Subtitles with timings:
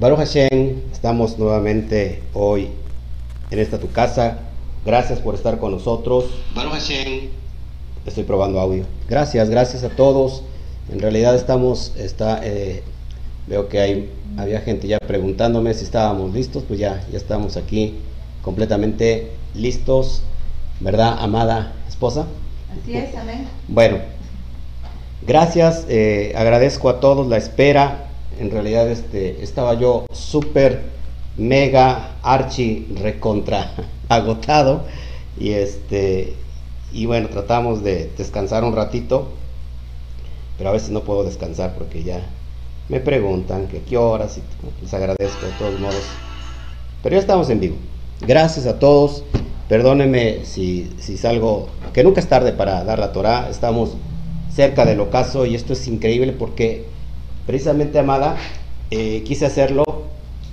[0.00, 2.68] Baruch Hashem, estamos nuevamente hoy
[3.50, 4.38] en esta tu casa.
[4.86, 6.26] Gracias por estar con nosotros.
[6.54, 7.30] Baruch Hashem.
[8.06, 8.84] Estoy probando audio.
[9.08, 10.44] Gracias, gracias a todos.
[10.92, 12.84] En realidad estamos, está, eh,
[13.48, 16.62] veo que hay, había gente ya preguntándome si estábamos listos.
[16.62, 17.96] Pues ya, ya estamos aquí
[18.42, 20.22] completamente listos,
[20.78, 22.28] ¿verdad, amada esposa?
[22.80, 23.48] Así es, amén.
[23.66, 23.98] Bueno,
[25.26, 28.07] gracias, eh, agradezco a todos la espera.
[28.38, 30.82] En realidad este, estaba yo súper,
[31.36, 33.72] mega, archi, recontra,
[34.08, 34.84] agotado.
[35.38, 36.34] Y, este,
[36.92, 39.28] y bueno, tratamos de descansar un ratito,
[40.56, 42.26] pero a veces no puedo descansar porque ya
[42.88, 46.02] me preguntan que qué horas y les agradezco de todos modos.
[47.02, 47.76] Pero ya estamos en vivo.
[48.20, 49.22] Gracias a todos.
[49.68, 53.48] Perdónenme si, si salgo, que nunca es tarde para dar la Torah.
[53.50, 53.96] Estamos
[54.52, 56.86] cerca del ocaso y esto es increíble porque
[57.48, 58.36] precisamente, Amada,
[58.90, 59.82] eh, quise hacerlo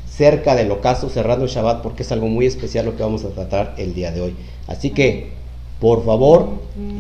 [0.09, 3.29] cerca del ocaso, cerrando el Shabbat, porque es algo muy especial lo que vamos a
[3.31, 4.35] tratar el día de hoy.
[4.67, 5.31] Así que,
[5.81, 6.47] por favor,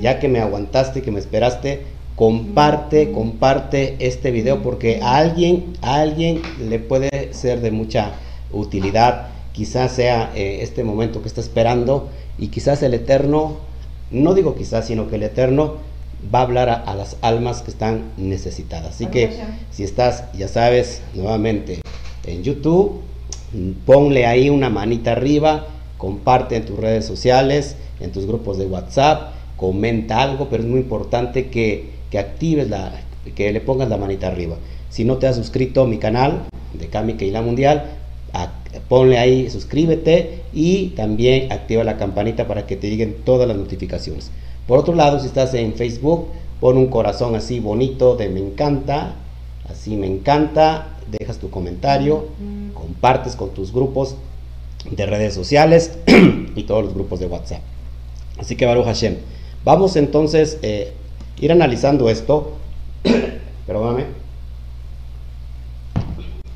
[0.01, 1.83] ya que me aguantaste, que me esperaste,
[2.17, 8.11] comparte, comparte este video porque a alguien, a alguien le puede ser de mucha
[8.51, 13.55] utilidad quizás sea eh, este momento que está esperando y quizás el Eterno,
[14.11, 15.75] no digo quizás, sino que el Eterno
[16.33, 18.95] va a hablar a, las almas que están necesitadas.
[18.95, 19.31] Así que
[19.71, 21.81] si estás, ya sabes, nuevamente
[22.25, 23.01] en YouTube,
[23.85, 29.33] ponle ahí una manita arriba, comparte en tus redes sociales, en tus grupos de WhatsApp,
[29.57, 32.91] comenta algo, pero es muy importante que, que actives la,
[33.35, 34.57] que le pongas la manita arriba.
[34.89, 37.85] Si no te has suscrito a mi canal de Kami Keila Mundial,
[38.89, 44.31] ponle ahí suscríbete y también activa la campanita para que te lleguen todas las notificaciones.
[44.67, 46.27] Por otro lado, si estás en Facebook,
[46.59, 49.15] pon un corazón así bonito de me encanta,
[49.69, 52.27] así me encanta, dejas tu comentario,
[52.73, 54.15] compartes con tus grupos
[54.89, 55.97] de redes sociales
[56.55, 57.61] y todos los grupos de WhatsApp.
[58.37, 59.17] Así que Baruch Hashem.
[59.63, 60.93] Vamos entonces a eh,
[61.39, 62.53] ir analizando esto.
[63.67, 64.05] Perdóname.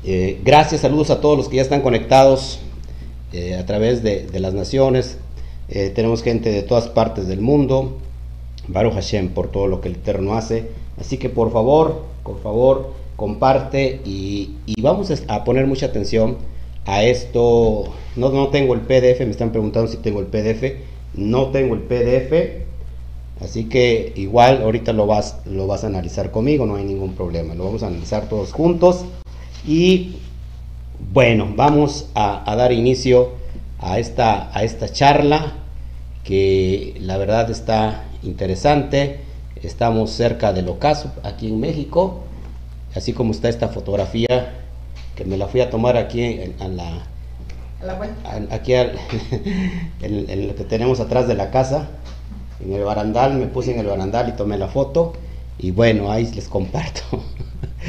[0.04, 2.60] Eh, gracias, saludos a todos los que ya están conectados
[3.32, 5.18] eh, a través de, las naciones.
[5.70, 7.98] Eh, tenemos gente de todas partes del mundo.
[8.66, 10.68] Baruch Hashem por todo lo que el Eterno hace.
[10.98, 16.38] Así que por favor, por favor, comparte y, vamos a poner mucha atención
[16.86, 17.84] a esto.
[18.16, 20.76] No, no tengo el PDF, me están preguntando si tengo el PDF.
[21.14, 22.64] No tengo el PDF.
[23.40, 27.54] Así que igual ahorita lo vas, lo vas a analizar conmigo, no hay ningún problema.
[27.54, 29.04] Lo vamos a analizar todos juntos.
[29.66, 30.16] Y
[31.12, 33.30] bueno, vamos a, dar inicio
[33.78, 35.59] a esta, a esta charla
[36.24, 39.20] que la verdad está interesante.
[39.62, 42.22] Estamos cerca del ocaso aquí en México,
[42.94, 44.54] así como está esta fotografía
[45.14, 47.04] que me la fui a tomar aquí en, la,
[48.50, 48.72] aquí
[50.00, 51.90] en, lo que tenemos atrás de la casa,
[52.64, 55.12] en el barandal, me puse en el barandal y tomé la foto
[55.58, 57.02] y bueno, ahí les comparto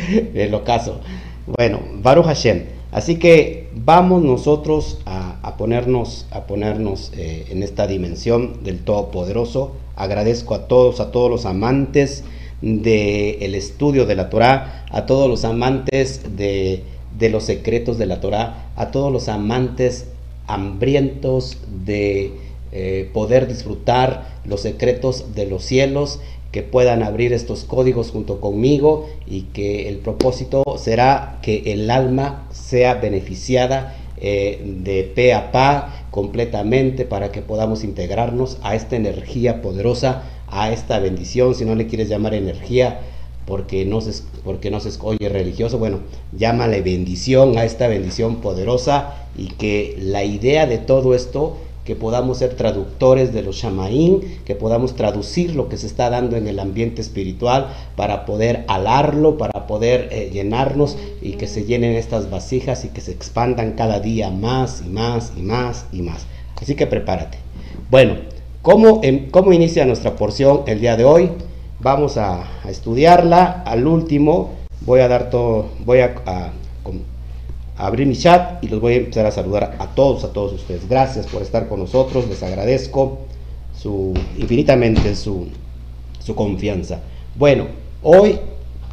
[0.34, 1.00] el ocaso.
[1.48, 2.81] Bueno, Baruch Hashem.
[2.92, 9.72] Así que vamos nosotros a, ponernos, a ponernos eh, en esta dimensión del Todopoderoso.
[9.96, 12.26] Agradezco a todos, a todos los amantes
[12.62, 16.84] del estudio de la Torah, a todos los amantes de,
[17.32, 20.08] los secretos de la Torah, a todos los amantes
[20.48, 22.34] hambrientos de
[22.74, 26.20] eh, poder disfrutar los secretos de los cielos
[26.52, 32.48] que puedan abrir estos códigos junto conmigo y que el propósito será que el alma
[32.72, 39.62] sea beneficiada eh, de pe a pa completamente para que podamos integrarnos a esta energía
[39.62, 43.02] poderosa, a esta bendición, si no le quieres llamar energía
[43.46, 46.00] porque no se, porque no se oye religioso, bueno,
[46.32, 52.38] llámale bendición a esta bendición poderosa y que la idea de todo esto que podamos
[52.38, 56.60] ser traductores de los shamaín, que podamos traducir lo que se está dando en el
[56.60, 62.86] ambiente espiritual para poder alarlo, para poder eh, llenarnos y que se llenen estas vasijas
[62.86, 66.28] y que se expandan cada día más y más y más y más.
[66.62, 67.40] Así que prepárate.
[67.90, 68.18] Bueno,
[68.62, 69.02] ¿cómo,
[69.32, 71.32] cómo inicia nuestra porción el día de hoy?
[71.80, 73.64] Vamos a, estudiarla.
[73.66, 74.52] Al último
[74.82, 76.14] voy a dar todo, voy a
[77.82, 80.88] abrir mi chat y los voy a empezar a saludar a todos, a todos ustedes.
[80.88, 83.20] Gracias por estar con nosotros, les agradezco
[83.78, 85.48] su, infinitamente su,
[86.20, 87.00] su confianza.
[87.36, 87.68] Bueno,
[88.04, 88.40] hoy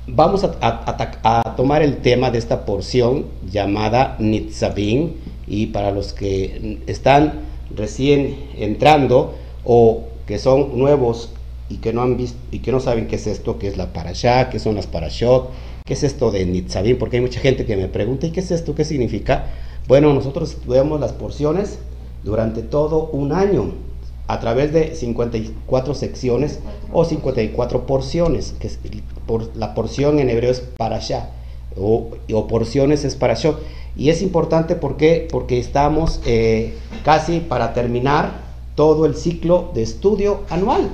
[0.06, 5.12] vamos a, tomar el tema de esta porción llamada Nitzavim
[5.46, 7.40] y para los que están
[7.75, 11.31] recién entrando o que son nuevos
[11.69, 13.93] y que no han visto y que no saben qué es esto, qué es la
[13.93, 15.50] parashá, qué son las parashot,
[15.88, 16.99] ¿Qué es esto de Nitzabim?
[16.99, 18.75] Porque hay mucha gente que me pregunta, ¿y qué es esto?
[18.75, 19.46] ¿Qué significa?
[19.87, 21.79] Bueno, nosotros estudiamos las porciones
[22.23, 23.73] durante todo un año
[24.26, 26.58] a través de 54 secciones
[26.93, 28.70] o 54 porciones, que
[29.25, 31.31] por, la porción en hebreo es parashá,
[31.75, 33.58] o, o porciones es parashot.
[33.96, 38.43] Y es importante porque, porque estamos eh, casi para terminar
[38.75, 40.90] todo el ciclo de estudio anual.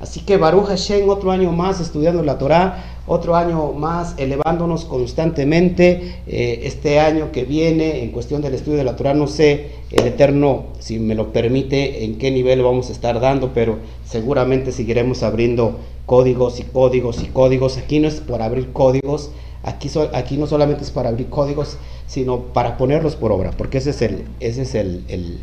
[0.00, 6.16] Así que Baruch Hashem, otro año más estudiando la Torah, otro año más elevándonos constantemente.
[6.26, 10.06] Eh, este año que viene, en cuestión del estudio de la Torah, no sé el
[10.06, 15.22] Eterno, si me lo permite, en qué nivel vamos a estar dando, pero seguramente seguiremos
[15.22, 17.76] abriendo códigos y códigos y códigos.
[17.76, 19.30] Aquí no es por abrir códigos,
[19.62, 21.76] aquí, no solamente es para abrir códigos,
[22.06, 25.40] sino para ponerlos por obra, porque ese es, el, ese es el,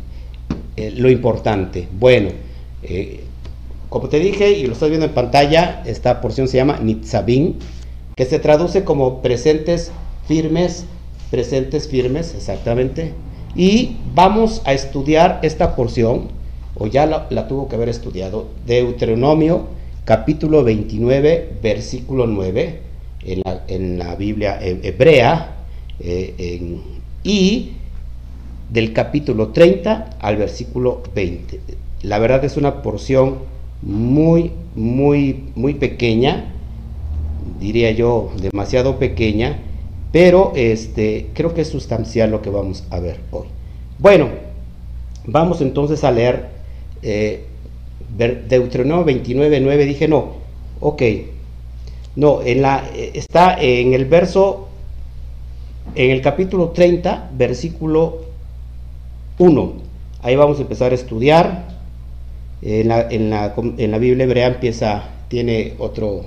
[0.76, 1.88] lo importante.
[1.98, 2.30] Bueno.
[2.82, 3.24] Eh,
[3.90, 7.56] como te dije y lo estás viendo en pantalla, esta porción se llama Nitzabim,
[8.14, 9.90] que se traduce como presentes
[10.26, 10.84] firmes,
[11.30, 13.12] presentes firmes, exactamente.
[13.56, 16.28] Y vamos a estudiar esta porción,
[16.76, 19.66] o ya la, tuvo que haber estudiado, Deuteronomio
[20.04, 22.80] capítulo 29, versículo 9,
[23.24, 25.56] en la, Biblia hebrea,
[25.98, 26.78] eh,
[27.24, 27.72] y
[28.70, 31.60] del capítulo 30 al versículo 20.
[32.02, 33.49] La verdad es una porción
[33.82, 36.52] muy, muy, muy pequeña,
[37.58, 39.60] diría yo, demasiado pequeña,
[40.12, 43.46] pero este, creo que es sustancial lo que vamos a ver hoy.
[43.98, 44.28] Bueno,
[45.26, 46.48] vamos entonces a leer
[47.02, 47.44] eh,
[48.16, 50.32] Deuteronomio 29, 9, dije no,
[50.80, 51.02] ok,
[52.16, 54.68] no, en la, está en el verso,
[55.94, 58.22] en el capítulo 30, versículo
[59.38, 59.72] 1,
[60.22, 61.69] ahí vamos a empezar a estudiar,
[62.62, 66.26] en la, en la, en la Biblia hebrea empieza, tiene otro,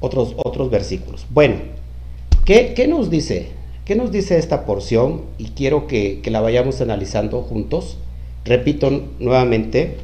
[0.00, 1.26] otros, otros versículos.
[1.30, 1.56] Bueno,
[2.44, 3.50] ¿qué, ¿qué, nos dice?
[3.84, 5.22] ¿Qué nos dice esta porción?
[5.38, 7.98] Y quiero que, que la vayamos analizando juntos.
[8.44, 9.96] Repito nuevamente,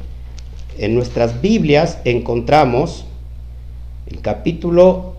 [0.77, 3.05] en nuestras Biblias encontramos
[4.07, 5.15] el capítulo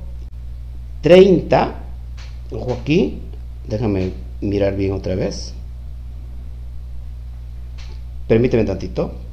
[1.03, 1.75] 30,
[2.53, 3.19] ojo aquí,
[3.67, 5.55] déjame mirar bien otra vez.
[8.29, 9.24] Permíteme tantito.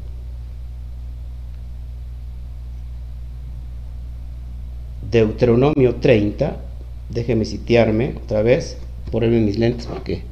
[5.12, 6.56] Deuteronomio 30,
[7.10, 8.78] déjeme sitiarme otra vez,
[9.12, 10.24] ponerme mis lentes porque...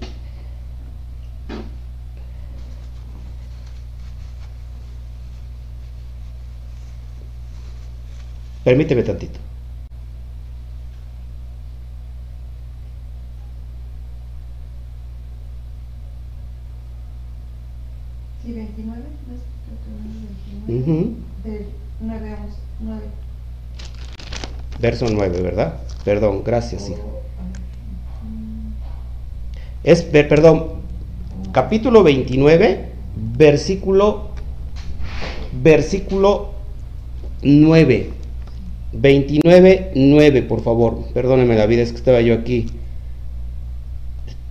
[8.63, 9.39] Permíteme tantito.
[18.45, 20.67] Sí, 29, ¿no?
[20.67, 21.15] 29.
[21.43, 21.65] Del
[21.99, 22.37] 9,
[22.79, 23.01] 9
[24.99, 25.75] verso 9, ¿verdad?
[26.03, 27.21] Perdón, gracias, hijo.
[29.83, 30.65] Es, perdón,
[31.51, 32.89] capítulo 29,
[33.37, 34.29] versículo,
[35.61, 36.51] versículo
[37.41, 38.09] 9.
[38.91, 41.05] 29, 9, por favor.
[41.13, 42.67] Perdóneme la vida, es que estaba yo aquí.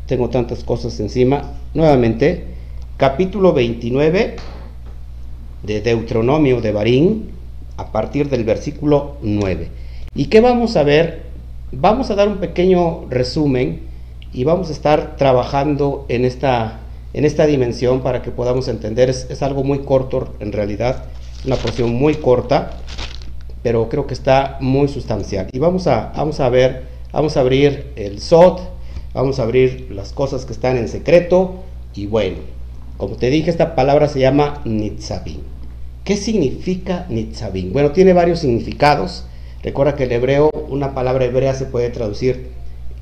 [0.06, 1.52] Tengo tantas cosas encima.
[1.74, 2.44] Nuevamente,
[2.96, 4.36] capítulo 29
[5.64, 7.30] de Deuteronomio de Barín,
[7.76, 9.87] a partir del versículo 9.
[10.14, 11.22] ¿Y qué vamos a ver?
[11.70, 13.82] Vamos a dar un pequeño resumen
[14.32, 16.80] y vamos a estar trabajando en esta,
[17.12, 19.10] en esta dimensión para que podamos entender.
[19.10, 21.04] Es, algo muy corto en realidad,
[21.44, 22.70] una porción muy corta,
[23.62, 25.48] pero creo que está muy sustancial.
[25.52, 28.60] Y vamos a, vamos a ver, vamos a abrir el SOT,
[29.12, 32.38] vamos a abrir las cosas que están en secreto y bueno,
[32.96, 35.40] como te dije, esta palabra se llama Nitzabim.
[36.02, 37.72] ¿Qué significa Nitzabim?
[37.72, 39.24] Bueno, tiene varios significados.
[39.62, 42.48] Recuerda que el hebreo, una palabra hebrea se puede traducir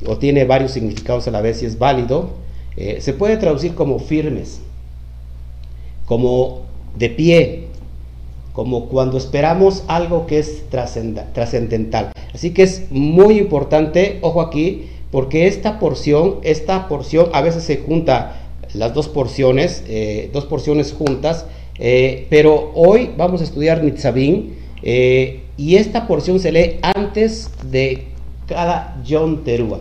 [0.06, 2.30] o tiene varios significados a la vez y es válido.
[2.76, 4.60] Eh, se puede traducir como firmes,
[6.06, 6.62] como
[6.96, 7.64] de pie,
[8.52, 12.12] como cuando esperamos algo que es trascendental.
[12.32, 17.78] Así que es muy importante, ojo aquí, porque esta porción, esta porción a veces se
[17.78, 18.42] junta
[18.74, 21.46] las dos porciones, eh, dos porciones juntas,
[21.78, 24.54] eh, pero hoy vamos a estudiar Nitzabim.
[25.56, 28.08] Y esta porción se lee antes de
[28.46, 29.80] cada Yom Teruah.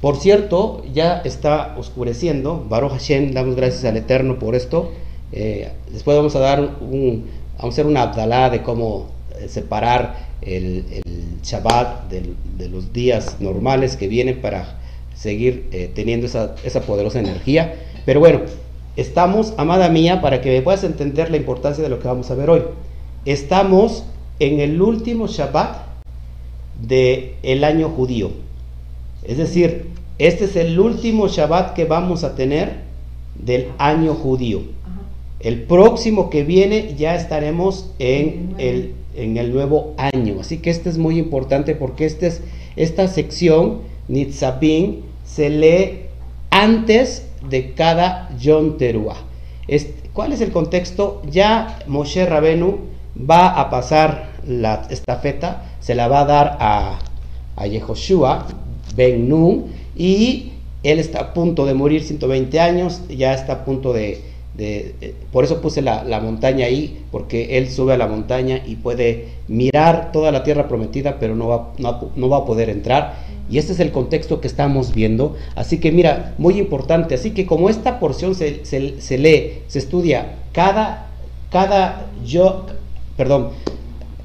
[0.00, 2.64] Por cierto, ya está oscureciendo.
[2.68, 4.92] Baruch Hashem, damos gracias al Eterno por esto.
[5.32, 9.06] Eh, después vamos a dar un, vamos a hacer una abdalá de cómo
[9.38, 10.84] eh, separar el,
[11.42, 14.78] Shabbat de los días normales que vienen para
[15.14, 17.74] seguir eh, teniendo esa, esa poderosa energía.
[18.04, 18.40] Pero bueno,
[18.96, 22.34] estamos, amada mía, para que me puedas entender la importancia de lo que vamos a
[22.34, 22.62] ver hoy.
[23.24, 24.04] Estamos
[24.38, 25.78] en el último Shabbat
[26.80, 28.30] del el año judío.
[29.24, 29.86] Es decir,
[30.18, 32.80] este es el último Shabbat que vamos a tener
[33.34, 34.62] del año judío.
[35.40, 40.40] El próximo que viene ya estaremos en el, en el nuevo año.
[40.40, 42.42] Así que este es muy importante porque este es,
[42.76, 46.00] esta sección, Nitzabim, se lee
[46.50, 49.16] antes de cada Yom Teruah.
[50.12, 51.20] ¿Cuál es el contexto?
[51.30, 52.78] Ya Moshe Rabenu
[53.18, 56.98] va a pasar la estafeta, se la va a dar a,
[57.56, 58.46] a Yehoshua
[58.94, 63.92] Ben Nun y él está a punto de morir 120 años, ya está a punto
[63.92, 64.22] de,
[65.32, 70.12] por eso puse la, montaña ahí, porque él sube a la montaña y puede mirar
[70.12, 73.14] toda la tierra prometida, pero no va, no, va a poder entrar.
[73.50, 75.36] Y este es el contexto que estamos viendo.
[75.54, 77.14] Así que mira, muy importante.
[77.14, 81.10] Así que como esta porción se, se, lee, se estudia cada,
[81.50, 82.66] cada yo,
[83.16, 83.50] perdón,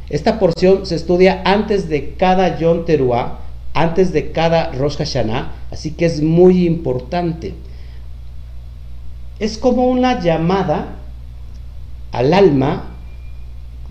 [0.10, 3.40] esta porción se estudia antes de cada Yom Teruah,
[3.74, 7.54] antes de cada Rosh Hashanah, así que es muy importante.
[9.40, 10.98] Es como una llamada
[12.12, 12.92] al alma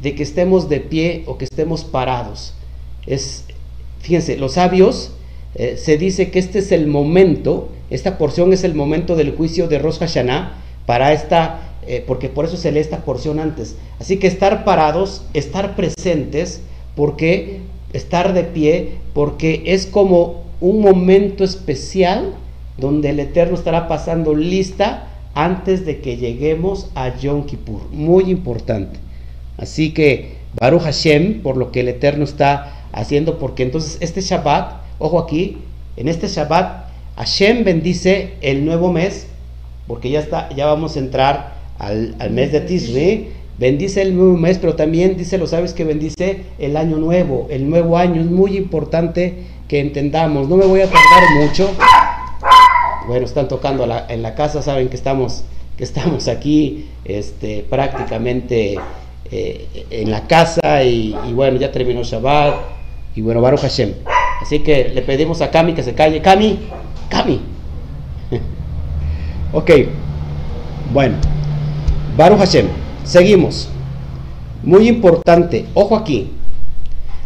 [0.03, 2.55] de que estemos de pie o que estemos parados.
[3.07, 3.45] Es,
[4.01, 5.13] fíjense, los sabios
[5.55, 9.69] eh, se dice que este es el momento, esta porción es el momento del juicio
[9.69, 10.53] de Rosh Hashanah
[10.87, 13.75] para esta, eh, porque por eso se lee esta porción antes.
[13.99, 16.61] Así que estar parados, estar presentes,
[16.95, 22.33] porque estar de pie, porque es como un momento especial
[22.79, 27.91] donde el Eterno estará pasando lista antes de que lleguemos a Yom Kippur.
[27.91, 29.01] Muy importante.
[29.57, 34.81] Así que Baruch Hashem, por lo que el Eterno está haciendo, porque entonces este Shabbat,
[35.01, 35.59] ojo aquí,
[35.97, 36.85] en este Shabbat,
[37.17, 39.27] Hashem bendice el nuevo mes,
[39.89, 43.29] porque ya está, ya vamos a entrar al, al mes de Tisri,
[43.61, 47.69] Bendice el nuevo mes, pero también dice, lo sabes que bendice el año nuevo, el
[47.69, 48.23] nuevo año.
[48.23, 50.49] Es muy importante que entendamos.
[50.49, 51.69] No me voy a tardar mucho.
[53.07, 55.45] Bueno, están tocando en la casa, saben que estamos,
[55.77, 58.79] que estamos aquí este, prácticamente
[59.31, 62.55] eh, en la casa y, bueno, ya terminó Shabbat
[63.15, 63.93] y bueno, Baruch Hashem.
[64.41, 66.23] Así que le pedimos a Cami que se calle.
[66.23, 66.61] Cami,
[67.11, 67.43] Cami.
[69.53, 69.71] ok,
[70.95, 71.17] bueno,
[72.17, 72.67] Baruch Hashem.
[73.05, 73.69] Seguimos.
[74.63, 76.31] Muy importante, ojo aquí.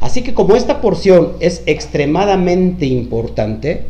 [0.01, 3.87] Así que como esta porción es extremadamente importante,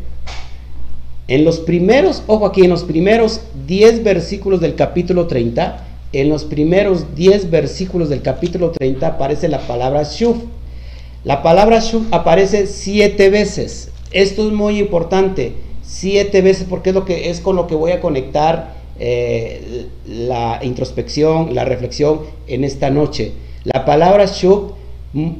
[1.27, 6.45] en los primeros, ojo aquí, en los primeros 10 versículos del capítulo 30, en los
[6.45, 10.37] primeros 10 versículos del capítulo 30 aparece la palabra shuf.
[11.23, 13.89] La palabra shuf aparece siete veces.
[14.11, 17.91] Esto es muy importante, siete veces porque es lo que es con lo que voy
[17.91, 23.33] a conectar eh, la introspección, la reflexión en esta noche.
[23.63, 24.73] La palabra shub,
[25.13, 25.31] mm,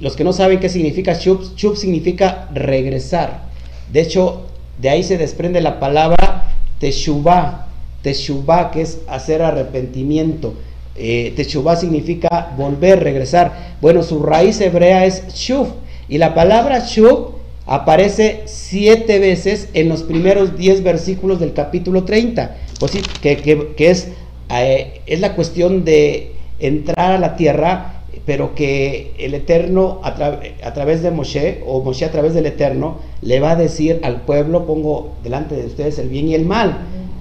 [0.00, 3.44] los que no saben qué significa shub, shub significa regresar.
[3.92, 4.46] De hecho,
[4.78, 7.66] de ahí se desprende la palabra teshuvah,
[8.02, 10.54] teshuvah que es hacer arrepentimiento.
[10.96, 11.34] Eh,
[11.78, 13.76] significa volver, regresar.
[13.80, 15.68] Bueno, su raíz hebrea es shub
[16.08, 17.36] y la palabra shub
[17.66, 22.56] aparece siete veces en los primeros diez versículos del capítulo 30.
[22.78, 24.08] Pues sí, que, es,
[24.50, 30.74] eh, es la cuestión de entrar a la tierra, pero que el Eterno a, a,
[30.74, 34.66] través de Moshe, o Moshe a través del Eterno, le va a decir al pueblo,
[34.66, 36.78] pongo delante de ustedes el bien y el mal,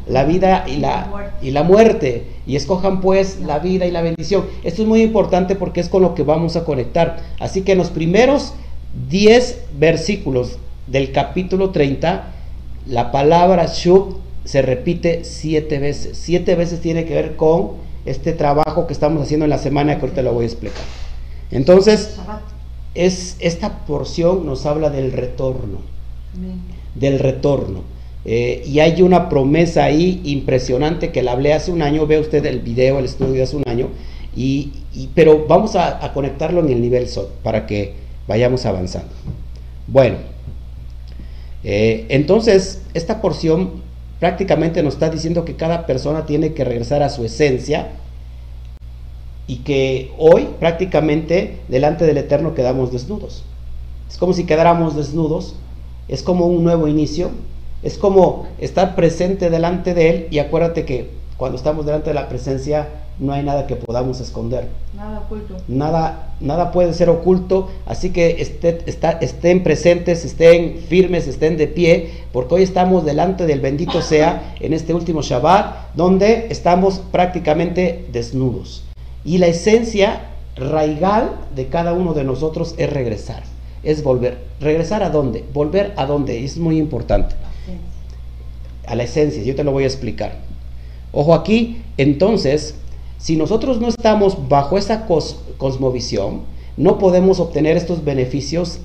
[0.07, 4.45] la vida y la, y la muerte, y escojan pues la vida y la bendición.
[4.63, 7.17] Esto es muy importante porque es con lo que vamos a conectar.
[7.39, 8.53] Así que en los primeros
[9.09, 10.57] 10 versículos
[10.88, 12.31] del capítulo 30,
[12.88, 16.18] la palabra Shub se repite siete veces.
[16.18, 17.72] Siete veces tiene que ver con
[18.06, 20.84] este trabajo que estamos haciendo en la semana que ahorita lo voy a explicar.
[21.52, 22.16] Entonces,
[22.94, 25.80] es, esta porción nos habla del retorno.
[26.94, 27.82] Del retorno.
[28.24, 32.06] Eh, y hay una promesa ahí impresionante que la hablé hace un año.
[32.06, 33.90] Ve usted el video, el estudio de hace un año.
[34.36, 34.72] Y,
[35.16, 37.94] pero vamos a, conectarlo en el nivel SOT para que
[38.28, 39.10] vayamos avanzando.
[39.88, 40.18] Bueno,
[41.64, 43.82] eh, entonces esta porción
[44.25, 47.89] prácticamente nos está diciendo que cada persona tiene que regresar a su esencia
[49.46, 53.44] y que hoy prácticamente delante del Eterno quedamos desnudos.
[54.10, 55.53] Es como si quedáramos desnudos,
[56.08, 57.29] es como un nuevo inicio,
[57.84, 62.27] es como estar presente delante de Él y acuérdate que cuando estamos delante de la
[62.27, 62.88] presencia
[63.19, 64.67] no hay nada que podamos esconder.
[64.95, 65.55] Nada oculto.
[65.67, 72.55] Nada, nada puede ser oculto, así que estén presentes, estén firmes, estén de pie, porque
[72.55, 78.84] hoy estamos delante del bendito sea en este último Shabbat, donde estamos prácticamente desnudos.
[79.24, 80.22] Y la esencia
[80.55, 83.43] raigal de cada uno de nosotros es regresar.
[83.86, 84.39] es volver.
[84.60, 85.43] ¿Regresar a dónde?
[85.53, 87.36] Volver a dónde, es muy importante.
[88.88, 90.34] A la esencia, yo te lo voy a explicar.
[91.12, 92.75] Ojo aquí, entonces,
[93.25, 95.08] si nosotros no estamos bajo esa
[95.58, 96.41] cosmovisión,
[96.77, 98.82] no podemos obtener estos beneficios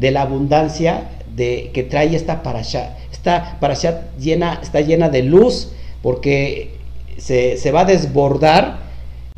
[0.00, 2.96] de la abundancia de, que trae esta parasha.
[3.12, 6.70] Esta parasha llena, está llena de luz porque
[7.18, 8.78] se, se va a desbordar.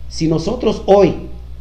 [0.08, 1.16] Si nosotros hoy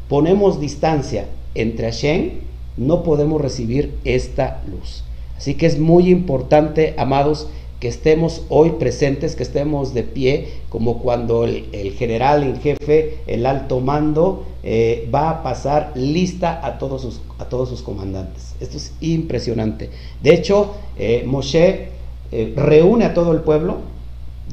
[0.07, 2.41] ponemos distancia entre Hashem,
[2.77, 5.03] no podemos recibir esta luz.
[5.35, 7.47] Así que es muy importante, amados,
[7.83, 13.45] que estemos hoy presentes, que estemos de pie, como cuando el, general en jefe, el
[13.45, 18.55] alto mando, eh, va a pasar lista a todos, sus, a todos sus comandantes.
[18.61, 19.89] Esto es impresionante.
[20.21, 21.89] De hecho, eh, Moshe
[22.31, 23.79] eh, reúne a todo el pueblo,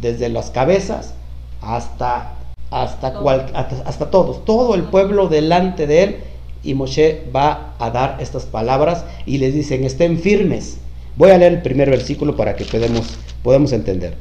[0.00, 1.14] desde las cabezas
[1.60, 2.34] hasta,
[2.72, 6.16] hasta, hasta, hasta todos, todo el pueblo delante de él,
[6.64, 10.78] y Moshe va a dar estas palabras y les dicen, estén firmes
[11.16, 14.14] Voy a leer el primer versículo para que podamos, podamos entender.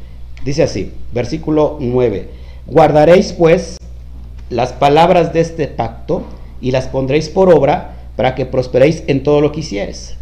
[0.44, 2.30] Dice así, versículo 9.
[2.68, 3.78] Guardaréis pues
[4.50, 6.24] las palabras de este pacto
[6.62, 10.16] y las pondréis por obra para que prosperéis en todo lo que hicieres.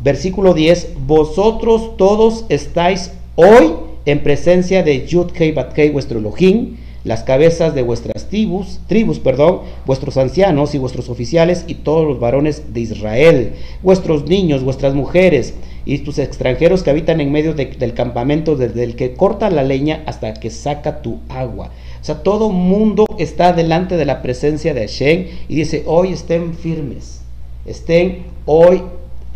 [0.00, 0.94] Versículo 10.
[1.06, 3.74] Vosotros todos estáis hoy
[4.06, 10.16] en presencia de Yudkei Batkei, vuestro Elohim, las cabezas de vuestras tribus, tribus, perdón, vuestros
[10.16, 15.54] ancianos y vuestros oficiales y todos los varones de Israel, vuestros niños, vuestras mujeres
[15.86, 20.02] y tus extranjeros que habitan en medio del campamento, desde el que corta la leña
[20.06, 21.70] hasta que saca tu agua.
[22.00, 26.54] O sea, todo mundo está delante de la presencia de Hashem y dice, hoy estén
[26.54, 27.22] firmes,
[27.66, 28.82] estén hoy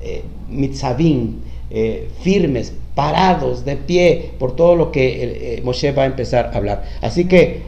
[0.02, 0.22] eh,
[1.70, 6.50] eh firmes, parados, de pie, por todo lo que eh, eh, Moshe va a empezar
[6.52, 6.84] a hablar.
[7.00, 7.62] Así que,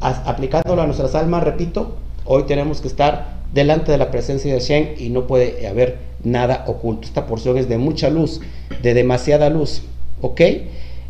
[0.00, 4.88] aplicándolo a nuestras almas, repito, hoy tenemos que estar delante de la presencia de Hashem
[4.98, 7.06] y no puede haber nada oculto.
[7.06, 8.40] Esta porción es de mucha luz,
[8.82, 9.82] de demasiada luz.
[10.20, 10.40] ¿Ok?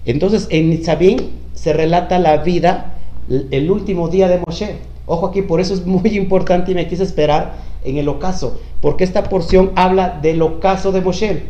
[0.04, 1.18] Entonces, en Nitzabim
[1.54, 2.94] se relata la vida,
[3.28, 4.76] el último día de Moshe.
[5.06, 9.04] Ojo aquí, por eso es muy importante y me quise esperar en el ocaso, porque
[9.04, 11.42] esta porción habla del ocaso de Moshe.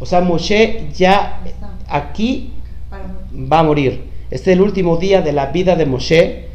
[0.00, 1.42] O sea, Moshe ya
[1.88, 2.52] aquí
[3.32, 4.04] va a morir.
[4.30, 6.46] Este es el último día de la vida de Moshe.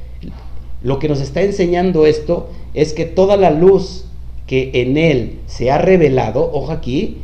[0.84, 4.07] Lo que nos está enseñando esto es que toda la luz
[4.48, 7.18] que en él se ha revelado, ojo aquí,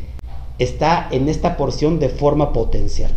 [0.59, 3.11] está en esta porción de forma potencial.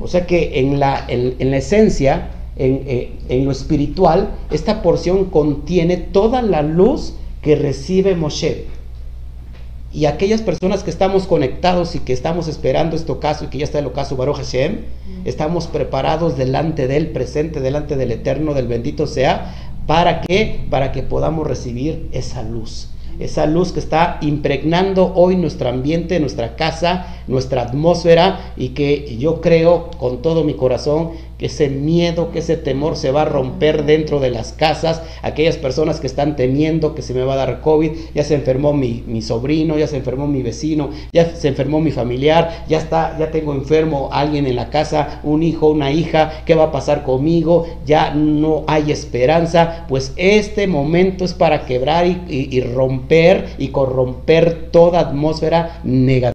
[0.00, 5.26] O sea que en la, en, la esencia, en, eh, en, lo espiritual, esta porción
[5.26, 8.66] contiene toda la luz que recibe Moshe.
[9.92, 13.64] Y aquellas personas que estamos conectados y que estamos esperando este ocaso y que ya
[13.64, 14.78] está el ocaso Baruch Hashem,
[15.24, 20.64] estamos preparados delante del presente, delante del eterno, del bendito sea, ¿para qué?
[20.70, 26.56] Para que podamos recibir esa luz esa luz que está impregnando hoy nuestro ambiente, nuestra
[26.56, 31.10] casa, nuestra atmósfera y que yo creo con todo mi corazón
[31.42, 36.00] ese miedo, que ese temor se va a romper dentro de las casas, aquellas personas
[36.00, 39.78] que están temiendo que se me va a dar COVID, ya se enfermó mi, sobrino,
[39.78, 44.08] ya se enfermó mi vecino, ya se enfermó mi familiar, ya está, ya tengo enfermo
[44.12, 47.66] alguien en la casa, un hijo, una hija, ¿qué va a pasar conmigo?
[47.84, 55.00] Ya no hay esperanza, pues este momento es para quebrar y romper y corromper toda
[55.00, 56.31] atmósfera negativa,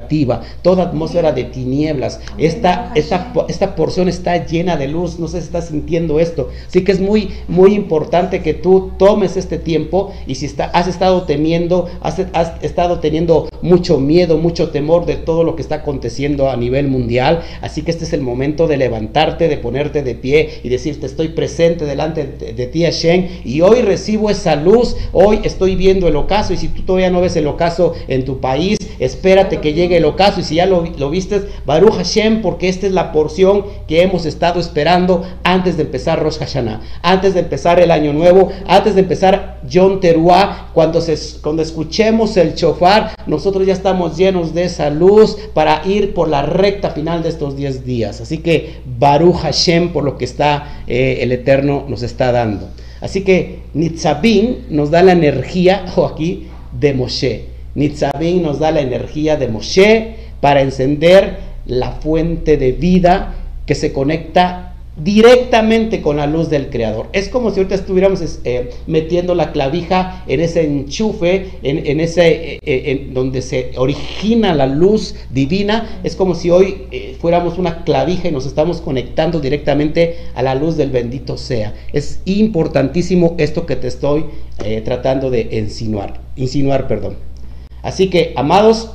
[0.61, 2.19] toda atmósfera de tinieblas.
[2.37, 6.49] Esta, esta, esta porción está llena de luz, no sé si estás sintiendo esto.
[6.67, 10.87] Así que es muy, muy importante que tú tomes este tiempo y si está, has
[10.87, 15.75] estado temiendo, has, has estado teniendo mucho miedo, mucho temor de todo lo que está
[15.75, 20.15] aconteciendo a nivel mundial, así que este es el momento de levantarte, de ponerte de
[20.15, 25.39] pie y decirte estoy presente delante de, ti Hashem y hoy recibo esa luz, hoy
[25.43, 28.77] estoy viendo el ocaso y si tú todavía no ves el ocaso en tu país,
[28.99, 32.87] espérate que llegue el ocaso y si ya lo, lo viste, Baruch Hashem, porque esta
[32.87, 37.79] es la porción que hemos estado esperando antes de empezar Rosh Hashanah, antes de empezar
[37.79, 41.03] el año nuevo, antes de empezar Yom Teruah, cuando,
[41.41, 46.43] cuando escuchemos el chofar, nosotros ya estamos llenos de esa luz para ir por la
[46.43, 48.21] recta final de estos 10 días.
[48.21, 52.69] Así que Baruch Hashem por lo que está eh, el Eterno nos está dando.
[53.01, 57.56] Así que Nitzabim nos da la energía, o aquí, de Moshe.
[57.77, 61.37] Nitzabim nos da la energía de Moshe para encender
[61.67, 63.35] la fuente de vida
[63.67, 67.07] que se conecta directamente con la luz del creador.
[67.13, 72.59] Es como si ahorita estuviéramos eh, metiendo la clavija en ese enchufe, en, ese eh,
[72.63, 75.99] eh, donde se origina la luz divina.
[76.03, 76.87] Es como si hoy
[77.21, 81.75] fuéramos una clavija y nos estamos conectando directamente a la luz del bendito sea.
[81.93, 84.25] Es importantísimo esto que te estoy
[84.83, 87.26] tratando de insinuar, insinuar, perdón.
[87.87, 88.91] Así que, amados,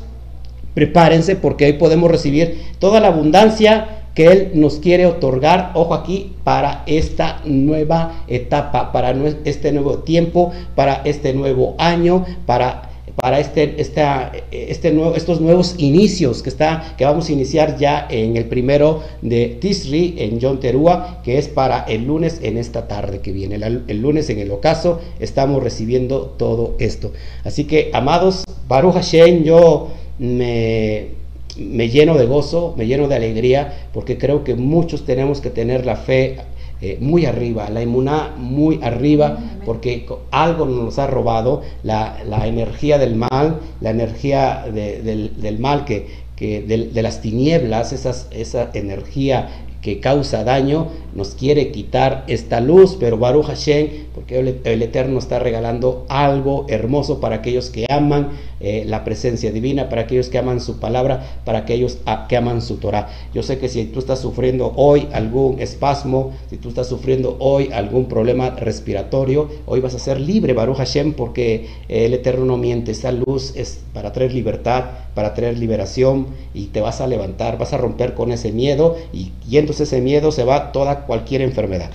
[0.75, 6.37] prepárense porque hoy podemos recibir toda la abundancia que Él nos quiere otorgar, ojo aquí,
[6.45, 9.15] para esta nueva etapa, para
[9.47, 16.43] este nuevo tiempo, para este nuevo año, para para este, este nuevo, estos nuevos inicios
[16.43, 21.21] que, está, que vamos a iniciar ya en el primero de Tisri, en John Terúa,
[21.23, 23.57] que es para el lunes en esta tarde que viene.
[23.57, 27.13] El, lunes en el ocaso estamos recibiendo todo esto.
[27.45, 31.09] Así que, amados, Baruch Hashem, yo me,
[31.57, 35.85] me lleno de gozo, me lleno de alegría, porque creo que muchos tenemos que tener
[35.85, 36.39] la fe
[36.83, 43.15] eh, muy arriba, la inmunidad muy arriba, porque algo nos ha robado, la, energía del
[43.15, 49.49] mal, la energía del, mal que, que de, las tinieblas, esa energía
[49.83, 55.41] que causa daño, nos quiere quitar esta luz, pero Baruch Hashem, porque el, Eterno está
[55.41, 58.31] regalando algo hermoso para aquellos que aman
[58.63, 61.99] eh, la presencia divina, para aquellos que aman su palabra, para aquellos
[62.29, 63.09] que aman su Torah.
[63.35, 67.71] Yo sé que si tú estás sufriendo hoy algún espasmo, si tú estás sufriendo hoy
[67.73, 72.93] algún problema respiratorio, hoy vas a ser libre, Baruch Hashem, porque el Eterno no miente,
[72.93, 77.73] esa luz es para traer libertad, para traer liberación y te vas a levantar, vas
[77.73, 81.91] a romper con ese miedo y, y entonces ese miedo se va toda cualquier enfermedad.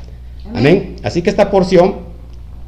[0.54, 0.98] Amén.
[1.04, 1.96] Así que esta porción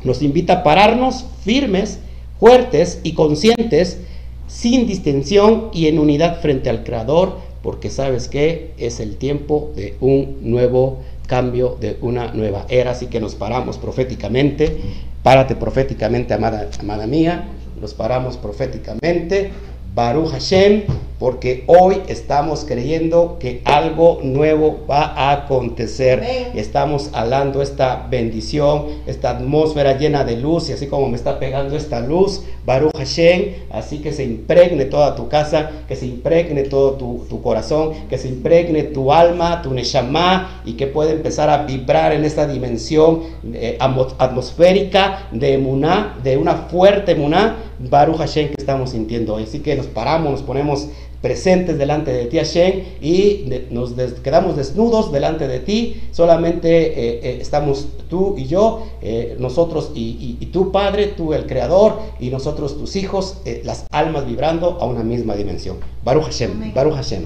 [0.04, 2.00] nos invita a pararnos firmes,
[2.40, 4.00] fuertes y conscientes,
[4.48, 9.96] sin distinción y en unidad frente al Creador, porque sabes que es el tiempo de
[10.00, 12.92] un nuevo cambio, de una nueva era.
[12.92, 14.78] Así que nos paramos proféticamente.
[15.24, 17.48] Párate proféticamente, amada, amada mía.
[17.80, 19.52] Nos paramos proféticamente.
[19.94, 20.84] Baruch Hashem
[21.20, 26.24] porque hoy estamos creyendo que algo nuevo va a acontecer.
[26.56, 31.76] Estamos hablando esta bendición, esta atmósfera llena de luz, y así como me está pegando
[31.76, 36.94] esta luz, Baruch Hashem, así que se impregne toda tu casa, que se impregne todo
[36.94, 42.14] tu, corazón, que se impregne tu alma, tu neshama, y que pueda empezar a vibrar
[42.14, 48.90] en esta dimensión eh, atmosférica de emuná, de una fuerte emuná, Baruch Hashem que estamos
[48.92, 49.44] sintiendo hoy.
[49.44, 50.90] Así que nos paramos, nos ponemos
[51.22, 56.02] presentes delante de ti, Hashem, y nos quedamos desnudos delante de ti.
[56.12, 61.46] Solamente eh, eh, estamos tú y yo, eh, nosotros y, y, tú, Padre, tú el
[61.46, 65.78] Creador, y nosotros tus hijos, las almas vibrando a una misma dimensión.
[66.04, 67.26] Baruch Hashem, Baruch Hashem.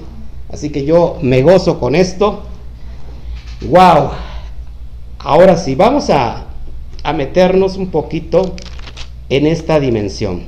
[0.50, 2.42] Así que yo me gozo con esto.
[3.62, 4.10] ¡Wow!
[5.18, 6.46] Ahora sí, vamos a,
[7.02, 8.54] a meternos un poquito
[9.28, 10.42] en esta dimensión.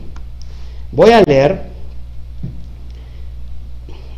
[0.93, 1.76] Voy a leer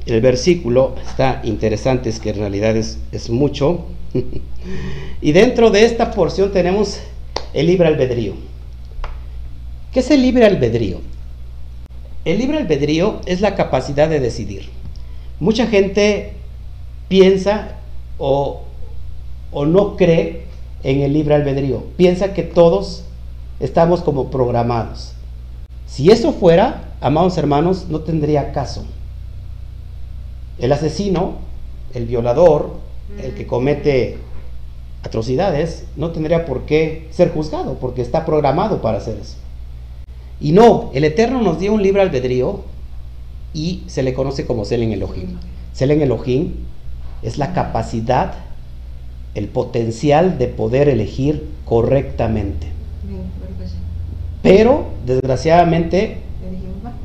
[0.09, 3.85] el versículo está interesante, es que en realidad es, mucho.
[5.21, 6.99] y dentro de esta porción tenemos
[7.53, 8.35] el libre albedrío.
[9.93, 11.01] ¿Qué es el libre albedrío?
[12.25, 14.69] El libre albedrío es la capacidad de decidir.
[15.41, 16.33] Mucha gente
[17.09, 17.77] piensa
[18.19, 18.63] o,
[19.53, 20.45] o no cree
[20.83, 21.85] en el libre albedrío.
[21.97, 23.05] Piensa que todos
[23.61, 25.13] estamos como programados.
[25.87, 28.85] Si eso fuera, amados hermanos, no tendría caso.
[30.59, 31.35] El asesino,
[31.95, 32.73] el violador,
[33.23, 34.19] el que comete
[35.03, 39.37] atrocidades, no tendría por qué ser juzgado, porque está programado para hacer eso.
[40.41, 42.61] Y no, el Eterno nos dio un libre albedrío
[43.55, 45.39] y se le conoce como Selen Elohim.
[45.73, 46.55] Selen Elohim
[47.23, 48.35] es la capacidad,
[49.35, 52.69] el potencial de poder elegir correctamente.
[54.43, 56.19] Pero, desgraciadamente,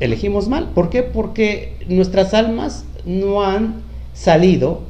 [0.00, 0.70] elegimos mal.
[0.74, 1.02] ¿Por qué?
[1.02, 3.82] Porque nuestras almas no han
[4.14, 4.82] salido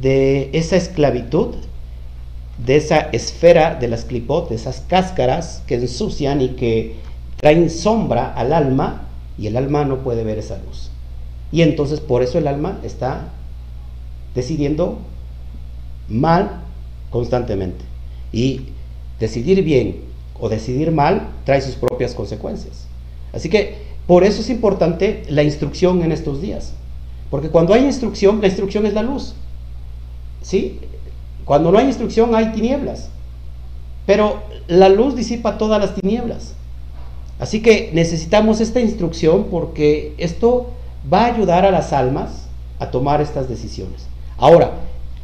[0.00, 1.54] de esa esclavitud,
[2.64, 6.96] de esa esfera de las clipot, de esas cáscaras que ensucian y que
[7.36, 10.90] traen sombra al alma y el alma no puede ver esa luz.
[11.52, 13.28] Y entonces por eso el alma está
[14.34, 14.98] decidiendo
[16.08, 16.62] mal
[17.10, 17.84] constantemente.
[18.32, 18.62] Y
[19.20, 20.00] decidir bien
[20.40, 22.86] o decidir mal trae sus propias consecuencias.
[23.32, 26.74] Así que por eso es importante la instrucción en estos días.
[27.34, 29.34] Porque cuando hay instrucción, la instrucción es la luz.
[30.40, 30.78] ¿Sí?
[31.44, 33.08] Cuando no hay instrucción hay tinieblas.
[34.06, 36.54] Pero la luz disipa todas las tinieblas.
[37.40, 40.70] Así que necesitamos esta instrucción porque esto
[41.12, 42.46] va a ayudar a las almas
[42.78, 44.06] a tomar estas decisiones.
[44.38, 44.74] Ahora,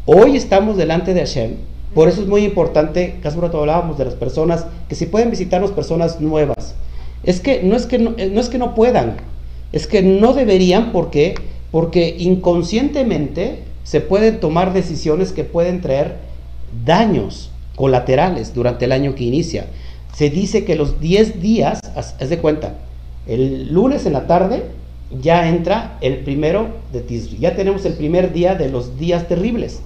[0.05, 1.59] hoy estamos delante de Hashem,
[1.95, 5.71] por eso es muy importante, casi rato hablábamos de las personas, que si pueden visitarnos
[5.71, 6.75] personas nuevas.
[7.23, 9.19] Es que no es que no, no es que no puedan,
[9.71, 11.37] es que no deberían porque
[11.71, 16.17] porque inconscientemente se pueden tomar decisiones que pueden traer
[16.85, 19.67] daños colaterales durante el año que inicia.
[20.15, 22.75] Se dice que los 10 días, haz de cuenta,
[23.27, 24.65] El lunes en la tarde
[25.21, 27.39] ya entra el primero de Tisri.
[27.39, 29.83] Ya tenemos el primer día de los días terribles.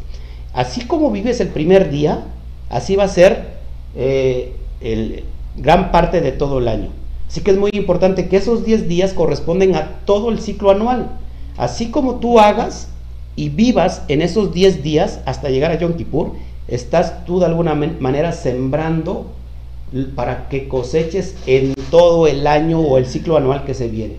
[0.52, 2.24] Así como vives el primer día,
[2.70, 3.54] así va a ser
[3.96, 5.24] eh, el,
[5.56, 6.90] gran parte de todo el año.
[7.28, 11.10] Así que es muy importante que esos 10 días corresponden a todo el ciclo anual.
[11.56, 12.88] Así como tú hagas
[13.36, 16.32] y vivas en esos 10 días hasta llegar a Yom Kippur,
[16.68, 19.26] estás tú de alguna manera sembrando
[20.14, 24.16] para que coseches en todo el año o el ciclo anual que se viene.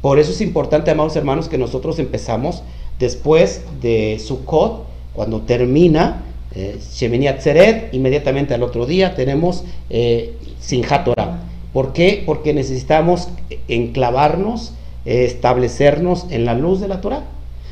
[0.00, 2.62] Por eso es importante, amados hermanos, que nosotros empezamos
[2.98, 6.22] después de Sukkot, cuando termina
[6.54, 11.40] eh, Shemini Atzeret, inmediatamente al otro día tenemos eh, Sinjat Torah.
[11.72, 12.22] ¿Por qué?
[12.24, 13.28] Porque necesitamos
[13.68, 17.24] enclavarnos, eh, establecernos en la luz de la Torah.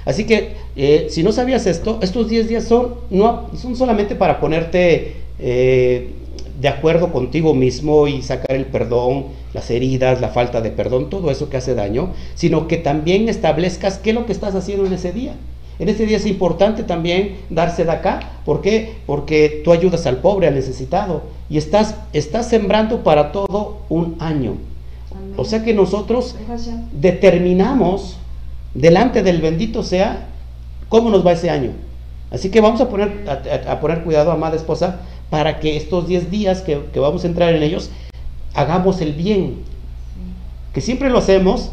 [0.04, 4.40] Así que, eh, si no sabías esto, estos 10 días son, no, son solamente para
[4.40, 11.08] ponerte de acuerdo contigo mismo y sacar el perdón, las heridas, la falta de perdón,
[11.08, 14.86] todo eso que hace daño, sino que también establezcas qué es lo que estás haciendo
[14.86, 15.34] en ese día.
[15.78, 18.40] En ese día es importante también darse de acá.
[18.44, 18.96] ¿Por qué?
[19.06, 21.22] Porque tú ayudas al pobre, al necesitado.
[21.48, 24.56] Y estás, estás sembrando para todo un año.
[25.38, 26.35] O sea que nosotros
[26.92, 28.16] determinamos
[28.74, 30.27] delante del bendito sea
[30.88, 31.70] cómo nos va ese año.
[32.33, 33.24] Así que vamos a poner,
[33.68, 34.98] a, poner cuidado, amada esposa,
[35.31, 37.90] para que estos 10 días que, vamos a entrar en ellos,
[38.53, 39.61] hagamos el bien.
[40.74, 41.70] Que siempre lo hacemos,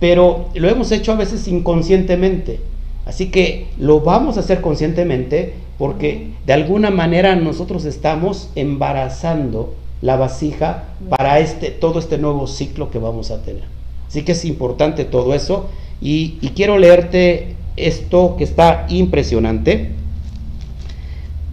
[0.00, 2.58] pero lo hemos hecho a veces inconscientemente.
[3.06, 9.72] Así que lo vamos a hacer conscientemente porque de alguna manera nosotros estamos embarazando
[10.04, 13.62] la vasija para este, todo este nuevo ciclo que vamos a tener.
[14.06, 19.92] Así que es importante todo eso y, y quiero leerte esto que está impresionante.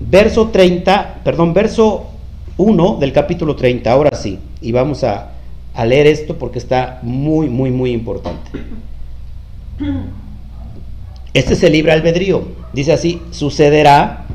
[0.01, 2.07] Verso 30, perdón, verso
[2.57, 5.31] 1 del capítulo 30, ahora sí, y vamos a,
[5.73, 8.51] a leer esto porque está muy, muy, muy importante.
[11.33, 12.43] Este es el libre albedrío.
[12.73, 14.25] Dice así, sucederá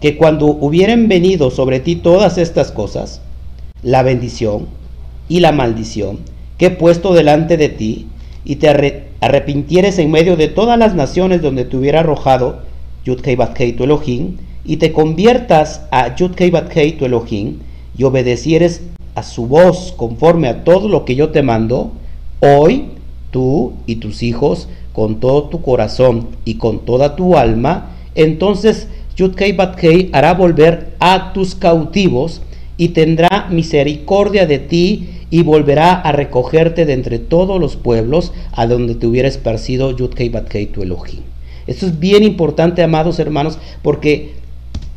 [0.00, 3.20] que cuando hubieren venido sobre ti todas estas cosas,
[3.88, 4.66] la bendición
[5.30, 6.18] y la maldición
[6.58, 8.06] que he puesto delante de ti,
[8.44, 8.68] y te
[9.20, 12.62] arrepintieres en medio de todas las naciones donde te hubiera arrojado
[13.04, 17.60] Yudkei tu Elohim, y te conviertas a Yudkei Batkei tu Elohim,
[17.96, 18.82] y obedecieres
[19.14, 21.92] a su voz conforme a todo lo que yo te mando,
[22.40, 22.90] hoy
[23.30, 29.52] tú y tus hijos con todo tu corazón y con toda tu alma, entonces Yudkei
[29.52, 32.42] Batkei hará volver a tus cautivos
[32.78, 38.66] y tendrá misericordia de ti y volverá a recogerte de entre todos los pueblos a
[38.66, 41.20] donde te hubiera esparcido Yudkei Batkei tu Elohim.
[41.66, 44.32] Esto es bien importante, amados hermanos, porque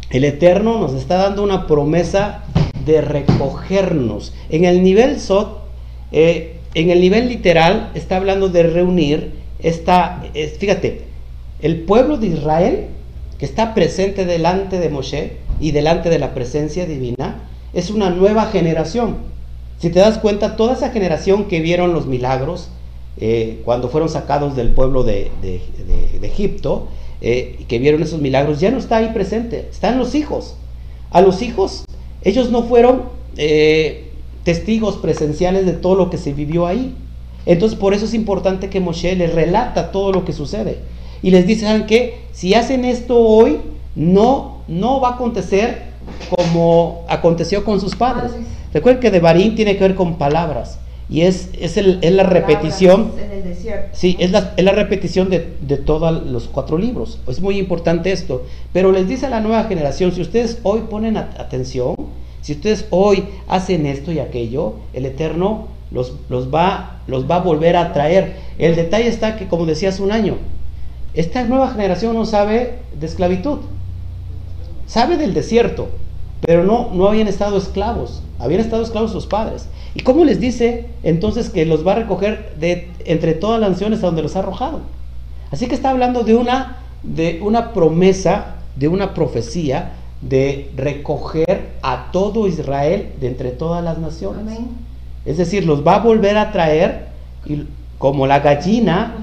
[0.09, 2.43] el Eterno nos está dando una promesa
[2.85, 4.33] de recogernos.
[4.49, 5.63] En el nivel Sot,
[6.13, 10.23] eh, en el nivel literal, está hablando de reunir esta,
[10.59, 11.01] fíjate,
[11.61, 12.85] el pueblo de Israel
[13.37, 18.45] que está presente delante de Moshe y delante de la presencia divina, es una nueva
[18.47, 19.17] generación.
[19.79, 22.69] Si te das cuenta, toda esa generación que vieron los milagros
[23.17, 25.31] eh, cuando fueron sacados del pueblo de,
[26.21, 26.87] Egipto,
[27.21, 30.55] eh, que vieron esos milagros, ya no está ahí presente, están los hijos.
[31.09, 31.85] A los hijos,
[32.23, 33.03] ellos no fueron
[33.37, 34.11] eh,
[34.43, 36.95] testigos presenciales de todo lo que se vivió ahí.
[37.45, 40.79] Entonces por eso es importante que Moshe les relata todo lo que sucede.
[41.23, 42.19] Y les dice, ¿saben qué?
[42.33, 43.59] Si hacen esto hoy,
[43.95, 45.90] no, no va a acontecer
[46.35, 48.31] como aconteció con sus padres.
[48.73, 50.79] Recuerden que de Barín tiene que ver con palabras.
[51.09, 53.11] Y es, es, el, es la repetición.
[53.21, 53.89] En el desierto.
[53.91, 57.19] Sí, es la, es la repetición de, de, todos los cuatro libros.
[57.27, 58.45] Es muy importante esto.
[58.71, 61.95] Pero les dice a la nueva generación, si ustedes hoy ponen atención,
[62.41, 66.13] si ustedes hoy hacen esto y aquello, el Eterno los,
[66.53, 68.35] va, los va a volver a traer.
[68.57, 70.37] El detalle está que, como decía hace un año,
[71.13, 73.59] esta nueva generación no sabe de esclavitud,
[74.87, 75.89] sabe del desierto,
[76.41, 79.67] pero no, no habían estado esclavos, habían estado esclavos sus padres.
[79.93, 83.99] ¿Y cómo les dice entonces que los va a recoger de entre todas las naciones
[83.99, 84.81] a donde los ha arrojado?
[85.51, 92.11] Así que está hablando de una, de una promesa, de una profecía de recoger a
[92.11, 94.41] todo Israel de entre todas las naciones.
[94.41, 94.69] Amén.
[95.25, 97.07] Es decir, los va a volver a traer
[97.45, 97.63] y
[97.97, 99.15] como la gallina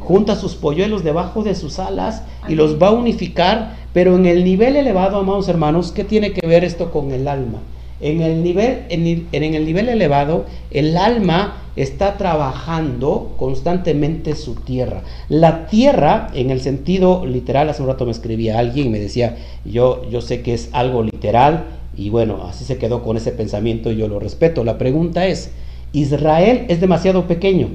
[0.00, 4.44] junta sus polluelos debajo de sus alas y los va a unificar, pero en el
[4.44, 7.58] nivel elevado, amados hermanos, ¿qué tiene que ver esto con el alma?
[8.00, 15.02] En el nivel, en, en el nivel elevado, el alma está trabajando constantemente su tierra.
[15.28, 19.36] La tierra, en el sentido literal, hace un rato me escribía alguien y me decía,
[19.64, 21.64] yo, yo sé que es algo literal,
[21.96, 24.64] y bueno, así se quedó con ese pensamiento y yo lo respeto.
[24.64, 25.50] La pregunta es,
[25.92, 27.68] Israel es demasiado pequeño.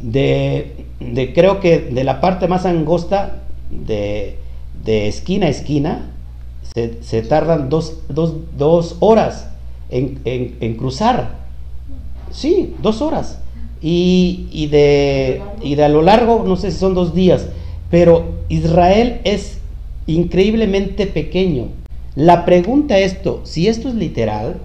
[0.00, 4.36] De, de, creo que de la parte más angosta, de,
[4.84, 6.10] de esquina a esquina,
[6.74, 9.48] se, tardan dos, dos, dos horas
[9.90, 11.36] en, en, en, cruzar.
[12.30, 13.40] Sí, dos horas.
[13.80, 17.46] Y, y, de, y de a lo largo, no sé si son dos días,
[17.90, 19.58] pero Israel es
[20.06, 21.66] increíblemente pequeño.
[22.14, 24.56] La pregunta es esto, si esto es literal,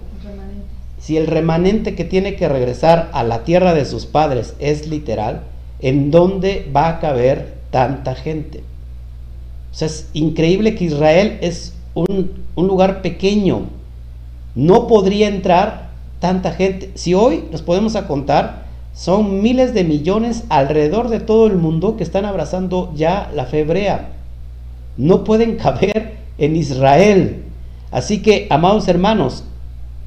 [1.04, 5.42] si el remanente que tiene que regresar a la tierra de sus padres es literal,
[5.80, 8.60] ¿en dónde va a caber tanta gente?
[9.70, 13.64] O sea, es increíble que Israel es un, lugar pequeño.
[14.54, 15.90] No podría entrar
[16.20, 16.90] tanta gente.
[16.94, 18.64] Si hoy nos podemos a contar,
[18.94, 23.60] son miles de millones alrededor de todo el mundo que están abrazando ya la fe
[23.60, 24.08] hebrea.
[24.96, 27.42] No pueden caber en Israel.
[27.90, 29.44] Así que, amados hermanos,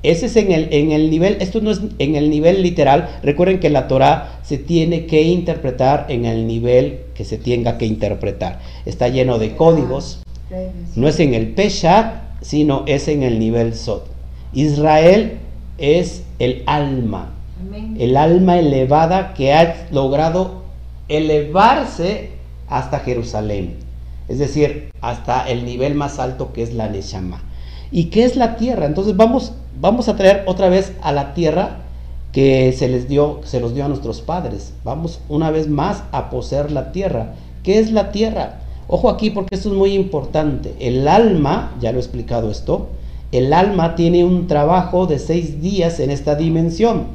[0.04, 3.20] ese es en el, en el nivel, esto no es en el nivel literal.
[3.24, 7.86] Recuerden que la Torah se tiene que interpretar en el nivel que se tenga que
[7.86, 8.60] interpretar.
[8.86, 10.22] Está lleno de códigos.
[10.96, 14.06] No es en el Peshat, sino es en el nivel Sot.
[14.54, 15.40] Israel
[15.78, 17.34] es el alma,
[17.98, 20.64] el alma elevada que ha logrado
[21.10, 22.30] elevarse
[22.68, 23.76] hasta Jerusalén.
[24.28, 27.44] Es decir, hasta el nivel más alto que es la Neshama.
[27.92, 28.86] ¿Y qué es la tierra?
[28.86, 31.78] Entonces vamos vamos a traer otra vez a la tierra
[32.32, 34.74] que se les dio, se los dio a nuestros padres.
[34.84, 37.34] Vamos una vez más a poseer la tierra.
[37.64, 38.60] ¿Qué es la tierra?
[38.88, 40.76] Ojo aquí porque esto es muy importante.
[40.80, 42.90] El alma, ya lo he explicado esto,
[43.32, 47.08] el alma tiene un trabajo de seis días en esta dimensión.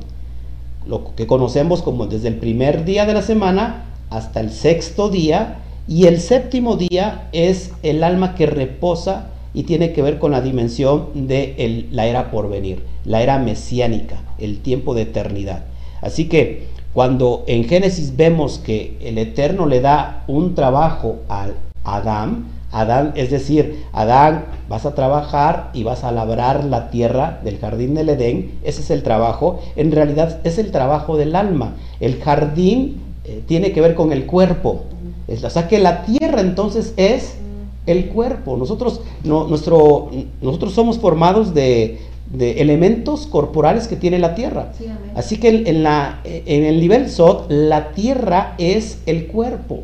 [0.86, 5.58] Lo que conocemos como desde el primer día de la semana hasta el sexto día.
[5.88, 10.40] Y el séptimo día es el alma que reposa y tiene que ver con la
[10.40, 15.64] dimensión de la era por venir, la era mesiánica, el tiempo de eternidad.
[16.00, 21.48] Así que cuando en Génesis vemos que el Eterno le da un trabajo a
[21.84, 27.58] Adán, Adán, es decir, Adán, vas a trabajar y vas a labrar la tierra del
[27.58, 31.74] jardín del Edén, ese es el trabajo, en realidad es el trabajo del alma.
[32.00, 34.84] El jardín eh, tiene que ver con el cuerpo,
[35.28, 37.36] o sea que la tierra entonces es
[37.86, 38.56] el cuerpo.
[38.56, 41.98] Nosotros, no, nuestro, nosotros somos formados de,
[42.32, 44.72] de, elementos corporales que tiene la tierra.
[45.14, 49.80] Así que en, la, en el nivel Sot, la tierra es el cuerpo.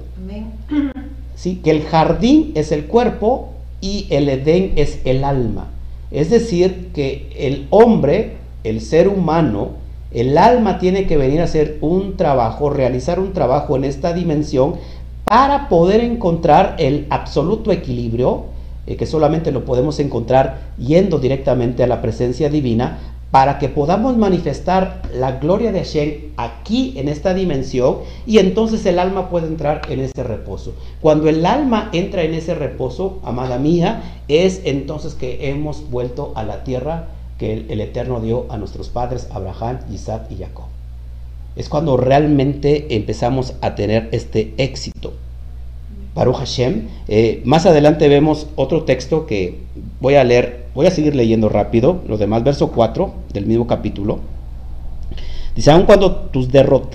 [1.35, 1.61] ¿Sí?
[1.63, 5.69] Que el jardín es el cuerpo y el Edén es el alma.
[6.11, 9.71] Es decir, que el hombre, el ser humano,
[10.11, 14.77] el alma tiene que venir a hacer un trabajo, realizar un trabajo en esta dimensión
[15.29, 18.47] para poder encontrar el absoluto equilibrio,
[18.87, 22.99] eh, que solamente lo podemos encontrar yendo directamente a la presencia divina,
[23.31, 28.99] para que podamos manifestar la gloria de Hashem aquí en esta dimensión y entonces el
[28.99, 30.73] alma puede entrar en ese reposo.
[31.03, 36.43] Cuando el alma entra en ese reposo, amada mía, es entonces que hemos vuelto a
[36.43, 40.78] la tierra que el, el Eterno dio a nuestros padres, Abraham, Isaac y Jacob
[41.59, 45.13] es cuando realmente empezamos a tener este éxito.
[46.15, 46.87] Baruch Hashem.
[47.09, 49.59] Eh, más adelante vemos otro texto que
[50.01, 54.21] voy a leer, voy a seguir leyendo rápido, los demás, verso 4 del mismo capítulo.
[55.57, 56.49] Dice, aun cuando tus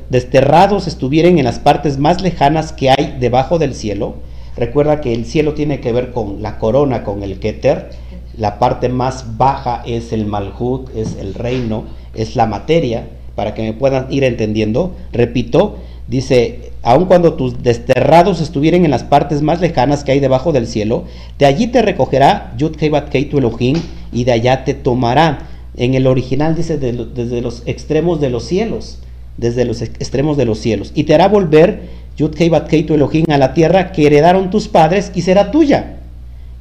[0.09, 4.15] desterrados estuvieran en las partes más lejanas que hay debajo del cielo,
[4.55, 7.89] recuerda que el cielo tiene que ver con la corona, con el Keter,
[8.37, 13.61] la parte más baja es el Malhut, es el reino, es la materia, para que
[13.61, 14.95] me puedan ir entendiendo.
[15.11, 20.51] Repito, dice, aun cuando tus desterrados estuvieran en las partes más lejanas que hay debajo
[20.51, 21.05] del cielo,
[21.39, 23.77] de allí te recogerá Yud Kei tu Elohim
[24.11, 25.47] y de allá te tomará.
[25.75, 28.99] En el original dice desde los extremos de los cielos,
[29.37, 33.37] desde los extremos de los cielos, y te hará volver Yud Kei tu Elohim a
[33.37, 35.92] la tierra que heredaron tus padres y será tuya.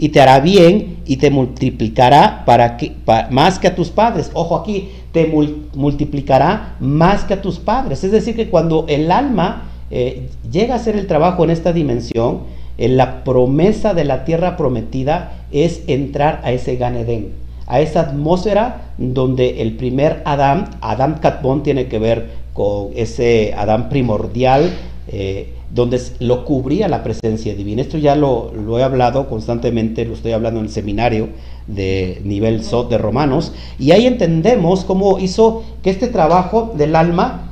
[0.02, 2.96] Y te hará bien y te multiplicará para que,
[3.30, 4.32] más que a tus padres.
[4.34, 5.32] Ojo aquí, te
[5.74, 8.02] multiplicará más que a tus padres.
[8.02, 12.40] Es decir, que cuando el alma eh, llega a hacer el trabajo en esta dimensión,
[12.78, 17.28] en la promesa de la tierra prometida es entrar a ese Ganedén,
[17.68, 23.88] a esa atmósfera donde el primer Adán, Adán Catbón tiene que ver con ese Adán
[23.88, 24.72] primordial,
[25.06, 27.82] eh, donde lo cubría la presencia divina.
[27.82, 31.28] Esto ya lo, he hablado constantemente, lo estoy hablando en el seminario
[31.66, 37.48] de nivel SOT de Romanos, y ahí entendemos cómo hizo que este trabajo del alma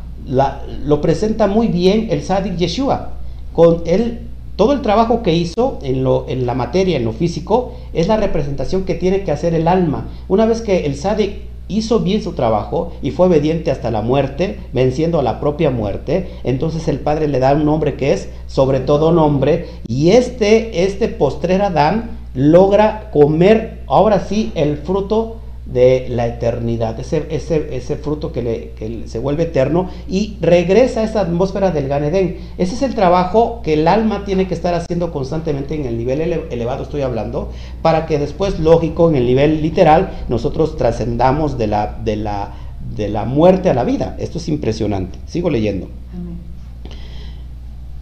[0.85, 3.13] lo presenta muy bien el Sadik Yeshua.
[3.55, 4.21] Con él,
[4.57, 8.17] todo el trabajo que hizo en, lo, en la materia, en lo físico, es la
[8.17, 10.09] representación que tiene que hacer el alma.
[10.29, 14.61] Una vez que el Sadik hizo bien su trabajo y fue obediente hasta la muerte,
[14.73, 18.81] venciendo a la propia muerte, entonces el Padre le da un nombre que es sobre
[18.81, 25.40] todo nombre y este, este postrer Adán logra comer ahora sí el fruto
[25.73, 31.05] de la eternidad, ese, ese, ese fruto que, le, se vuelve eterno y regresa a
[31.05, 32.39] esa atmósfera del Ganedén.
[32.59, 36.21] Ese es el trabajo que el alma tiene que estar haciendo constantemente en el nivel
[36.21, 37.53] elevado, estoy hablando,
[37.83, 42.55] para que después, lógico, en el nivel literal, nosotros trascendamos de la, de, la,
[42.97, 44.17] de la muerte a la vida.
[44.19, 45.19] Esto es impresionante.
[45.27, 45.89] Sigo leyendo.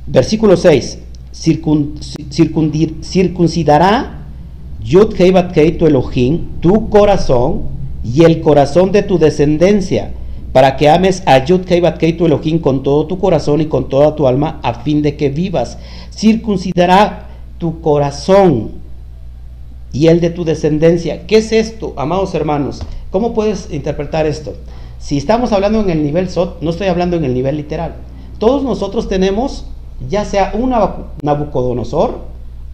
[0.06, 1.00] Versículo 6.
[3.02, 4.17] circuncidará
[4.82, 5.14] Yud
[5.78, 7.62] tu Elohim, tu corazón
[8.04, 10.12] y el corazón de tu descendencia,
[10.52, 14.14] para que ames a Yud Kei tu Elohim con todo tu corazón y con toda
[14.14, 15.78] tu alma, a fin de que vivas.
[16.10, 18.72] Circuncidará tu corazón
[19.92, 21.26] y el de tu descendencia.
[21.26, 22.80] ¿Qué es esto, amados hermanos?
[23.10, 24.54] ¿Cómo puedes interpretar esto?
[24.98, 27.94] Si estamos hablando en el nivel Sot, no estoy hablando en el nivel literal.
[28.38, 29.66] Todos nosotros tenemos
[30.08, 30.72] ya sea un
[31.22, 32.20] Nabucodonosor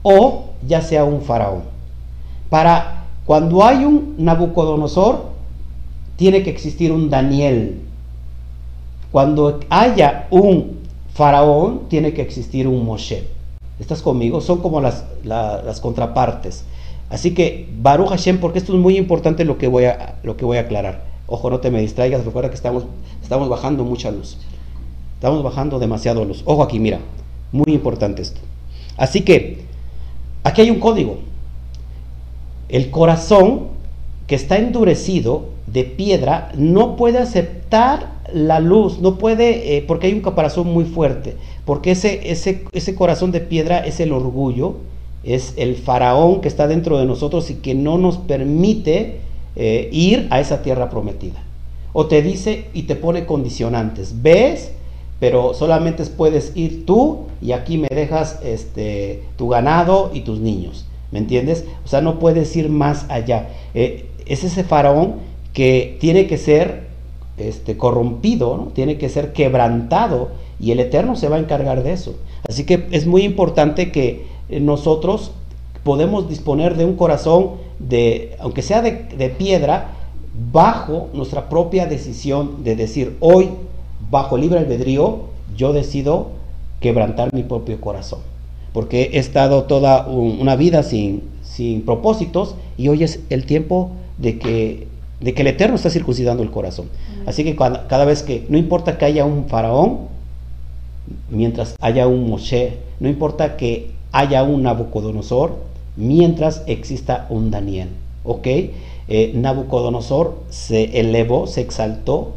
[0.02, 1.73] o ya sea un faraón.
[2.54, 5.24] Para cuando hay un Nabucodonosor,
[6.14, 7.80] tiene que existir un Daniel.
[9.10, 10.78] Cuando haya un
[11.12, 13.24] faraón, tiene que existir un Moshe.
[13.80, 14.40] ¿Estás conmigo?
[14.40, 16.64] Son como las, las contrapartes.
[17.10, 20.44] Así que, Baruch Hashem, porque esto es muy importante lo que voy a, lo que
[20.44, 21.02] voy a aclarar.
[21.26, 22.84] Ojo, no te me distraigas, recuerda que estamos,
[23.20, 24.38] estamos bajando mucha luz.
[25.14, 26.44] Estamos bajando demasiado luz.
[26.44, 27.00] Ojo aquí, mira,
[27.50, 28.40] muy importante esto.
[28.96, 29.64] Así que,
[30.44, 31.33] aquí hay un código.
[32.68, 33.68] El corazón
[34.26, 40.14] que está endurecido de piedra no puede aceptar la luz, no puede, eh, porque hay
[40.14, 44.76] un caparazón muy fuerte, porque ese, ese, ese corazón de piedra es el orgullo,
[45.22, 49.20] es el faraón que está dentro de nosotros y que no nos permite
[49.56, 51.42] eh, ir a esa tierra prometida.
[51.92, 54.72] O te dice y te pone condicionantes, ves,
[55.20, 60.86] pero solamente puedes ir tú y aquí me dejas este, tu ganado y tus niños.
[61.14, 61.64] ¿Me entiendes?
[61.84, 63.48] O sea, no puedes ir más allá.
[63.72, 65.20] Eh, es ese faraón
[65.52, 66.88] que tiene que ser
[67.36, 72.16] este, corrompido, tiene que ser quebrantado y el Eterno se va a encargar de eso.
[72.48, 75.30] Así que es muy importante que nosotros
[75.84, 79.92] podemos disponer de un corazón de, aunque sea de, de piedra,
[80.50, 83.50] bajo nuestra propia decisión de decir, hoy,
[84.10, 86.30] bajo libre albedrío, yo decido
[86.80, 88.33] quebrantar mi propio corazón
[88.74, 94.40] porque he estado toda una vida sin, sin propósitos y hoy es el tiempo de
[94.40, 94.88] que,
[95.20, 96.88] de que el Eterno está circuncidando el corazón.
[97.24, 100.08] Así que cada, vez que, no importa que haya un faraón,
[101.30, 105.56] mientras haya un Moshe, no importa que haya un Nabucodonosor,
[105.94, 107.90] mientras exista un Daniel.
[108.24, 108.46] ¿Ok?
[108.46, 112.32] Eh, Nabucodonosor se elevó, se exaltó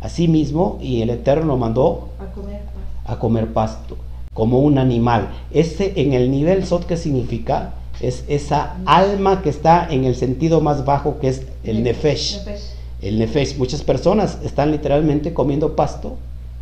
[0.00, 2.10] a sí mismo y el Eterno lo mandó
[3.04, 3.96] a comer pasto
[4.34, 5.28] como un animal.
[5.52, 7.74] Ese en el nivel Sot, ¿qué significa?
[8.00, 12.40] Es esa alma que está en el sentido más bajo que es el Nefesh.
[13.00, 13.56] El Nefesh.
[13.58, 16.16] Muchas personas están literalmente comiendo pasto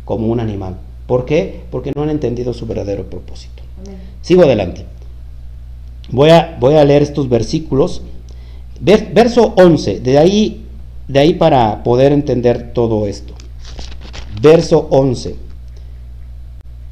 [0.05, 0.75] como un animal.
[1.07, 1.61] ¿Por qué?
[1.71, 3.63] Porque no han entendido su verdadero propósito.
[4.21, 4.85] Sigo adelante.
[6.09, 8.01] Voy a, voy a leer estos versículos.
[8.79, 10.65] verso 11, de ahí,
[11.07, 13.33] de ahí para poder entender todo esto.
[14.41, 15.50] Verso 11.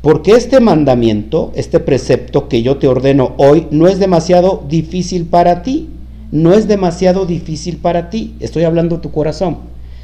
[0.01, 5.61] Porque este mandamiento, este precepto que yo te ordeno hoy, no es demasiado difícil para
[5.61, 5.89] ti.
[6.31, 8.35] No es demasiado difícil para ti.
[8.39, 9.57] Estoy hablando de tu corazón.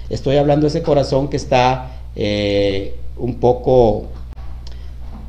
[0.10, 4.08] Estoy hablando de ese corazón que está eh, un poco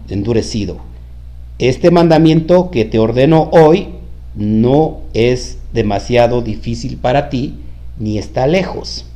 [0.08, 0.78] endurecido.
[1.58, 3.88] Este mandamiento que te ordeno hoy
[4.34, 7.54] no es demasiado difícil para ti,
[7.98, 9.06] ni está lejos.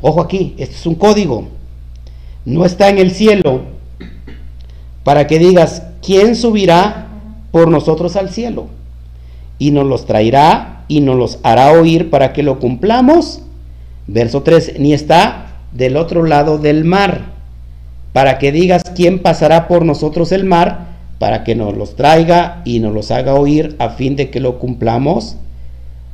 [0.00, 1.48] Ojo aquí, esto es un código.
[2.44, 3.62] No está en el cielo,
[5.04, 7.08] para que digas, ¿quién subirá
[7.50, 8.66] por nosotros al cielo?
[9.58, 13.42] Y nos los traerá y nos los hará oír para que lo cumplamos.
[14.06, 17.30] Verso 3, ni está del otro lado del mar,
[18.12, 20.88] para que digas, ¿quién pasará por nosotros el mar?
[21.18, 24.58] Para que nos los traiga y nos los haga oír a fin de que lo
[24.58, 25.36] cumplamos.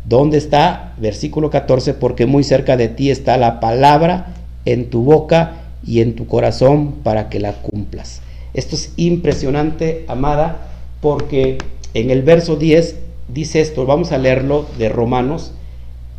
[0.04, 0.92] ¿Dónde está?
[0.98, 4.34] Versículo 14, porque muy cerca de ti está la palabra
[4.64, 8.20] en tu boca y en tu corazón para que la cumplas.
[8.56, 10.68] Esto es impresionante, amada,
[11.02, 11.58] porque
[11.92, 12.96] en el verso 10
[13.28, 15.52] dice esto, vamos a leerlo de Romanos,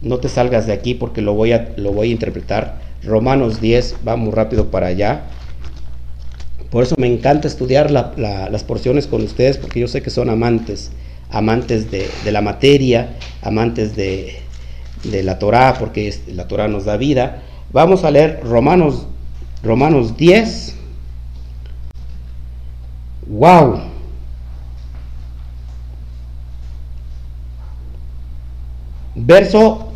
[0.03, 2.79] no te salgas de aquí porque lo voy a, lo voy a interpretar.
[3.03, 5.23] Romanos 10, vamos rápido para allá.
[6.69, 10.91] Por eso me encanta estudiar las porciones con ustedes, porque yo sé que son amantes,
[11.31, 14.35] amantes de, la materia, amantes de,
[15.23, 17.41] la Torá, porque la Torá nos da vida.
[17.73, 19.07] Vamos a leer Romanos,
[19.63, 20.76] Romanos 10.
[23.29, 23.79] ¡Wow!
[29.15, 29.87] Verso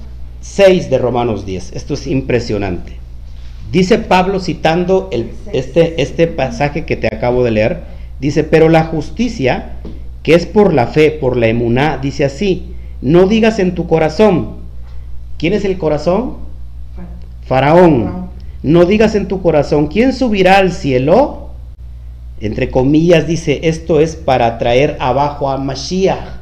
[0.42, 1.74] 6 de Romanos 10.
[1.74, 2.98] Esto es impresionante.
[3.72, 7.84] Dice Pablo citando el, este, este pasaje que te acabo de leer.
[8.20, 9.74] Dice, pero la justicia,
[10.24, 14.58] que es por la fe, por la emuná, dice así, no digas en tu corazón.
[15.38, 16.38] ¿Quién es el corazón?
[17.48, 18.30] Faraón.
[18.64, 21.41] No digas en tu corazón, ¿quién subirá al cielo?
[22.42, 26.42] Entre comillas dice, esto es para traer abajo a Mashiach.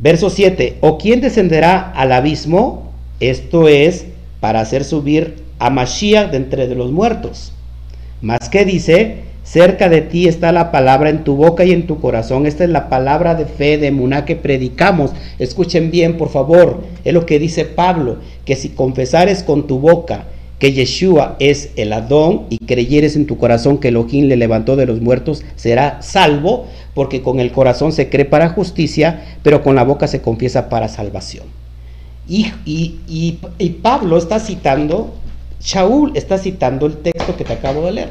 [0.00, 2.90] Verso 7, ¿o quién descenderá al abismo?
[3.20, 4.06] Esto es
[4.40, 7.52] para hacer subir a Mashiach de entre los muertos.
[8.20, 12.00] Más que dice, cerca de ti está la palabra en tu boca y en tu
[12.00, 12.46] corazón.
[12.46, 15.12] Esta es la palabra de fe de Muná que predicamos.
[15.38, 16.82] Escuchen bien, por favor.
[17.04, 20.24] Es lo que dice Pablo, que si confesares con tu boca
[20.58, 24.86] que Yeshua es el Adón y creyeres en tu corazón que Elohim le levantó de
[24.86, 29.84] los muertos, será salvo, porque con el corazón se cree para justicia, pero con la
[29.84, 31.44] boca se confiesa para salvación.
[32.28, 32.98] Y, y,
[33.58, 35.14] y, Pablo está citando,
[35.60, 38.10] Shaul está citando el texto que te acabo de leer.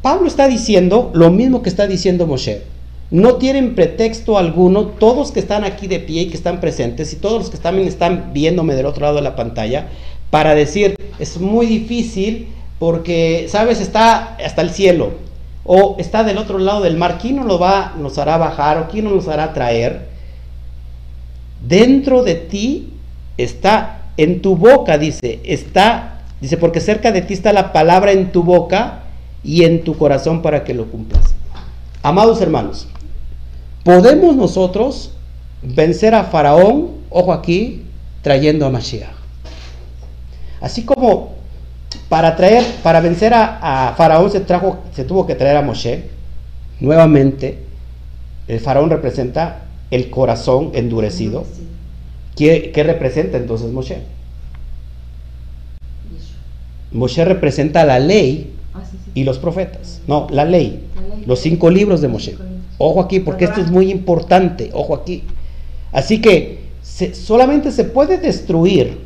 [0.00, 2.62] Pablo está diciendo lo mismo que está diciendo Moshe
[3.10, 7.16] no tienen pretexto alguno, todos que están aquí de pie y que están presentes, y
[7.16, 9.88] todos los que también están viéndome del otro lado de la pantalla,
[10.30, 12.48] para decir, es muy difícil
[12.78, 15.12] porque, sabes, está hasta el cielo,
[15.64, 18.88] o está del otro lado del mar, ¿quién nos lo va, nos hará bajar, o
[18.88, 20.08] quién nos hará traer?
[21.66, 22.92] Dentro de ti
[23.36, 28.32] está, en tu boca, dice, está, dice, porque cerca de ti está la palabra en
[28.32, 29.04] tu boca
[29.42, 31.34] y en tu corazón para que lo cumplas.
[32.02, 32.88] Amados hermanos,
[33.88, 35.12] podemos nosotros
[35.62, 37.84] vencer a Faraón, ojo aquí,
[38.20, 39.08] trayendo a Mashiach.
[40.60, 41.36] Así como
[42.10, 46.04] para traer, para vencer a, Faraón se, trajo, se tuvo que traer a Moshe,
[46.80, 47.60] nuevamente,
[48.46, 51.46] el Faraón representa el corazón endurecido.
[52.36, 54.02] ¿Qué, representa entonces Moshe?
[56.92, 58.82] Moshe representa la ley ah,
[59.14, 60.02] y los profetas.
[60.06, 60.84] No, la ley,
[61.24, 62.36] los cinco libros de Moshe.
[62.78, 64.70] Ojo aquí, porque esto es muy importante.
[64.72, 65.24] Ojo aquí.
[65.92, 66.60] Así que
[67.12, 68.98] solamente se puede destruir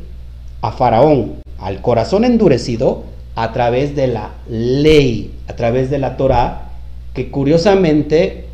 [0.61, 3.03] a Faraón, al corazón endurecido,
[3.35, 6.69] a través de la ley, a través de la Torah,
[7.13, 8.45] que curiosamente,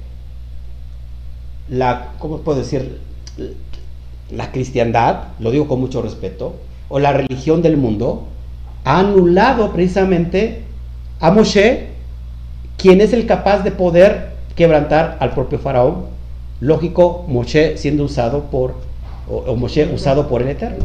[1.70, 3.00] la, ¿cómo puedo decir?
[4.32, 6.56] La cristiandad, lo digo con mucho respeto,
[6.88, 8.28] o la religión del mundo,
[8.86, 10.64] ha anulado precisamente
[11.20, 11.88] a Moshe,
[12.78, 14.29] quien es el capaz de poder
[14.60, 16.04] quebrantar al propio faraón.
[16.60, 18.74] Lógico, Moshe siendo usado por,
[19.30, 20.84] o, Moshe usado por el Eterno.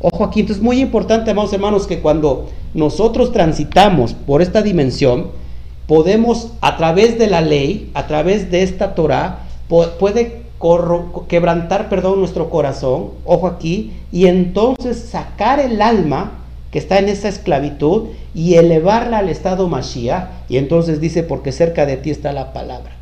[0.00, 5.28] Ojo aquí, entonces es muy importante, amados hermanos, que cuando nosotros transitamos por esta dimensión,
[5.86, 10.42] podemos a través de la ley, a través de esta Torah, puede
[11.28, 16.32] quebrantar, perdón, nuestro corazón, ojo aquí, y entonces sacar el alma
[16.78, 20.28] está en esa esclavitud y elevarla al estado Mashiach.
[20.48, 22.92] Y entonces dice, porque cerca de ti está la palabra,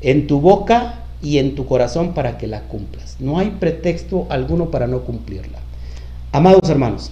[0.00, 3.16] en tu boca y en tu corazón para que la cumplas.
[3.20, 5.58] No hay pretexto alguno para no cumplirla.
[6.32, 7.10] Amados hermanos,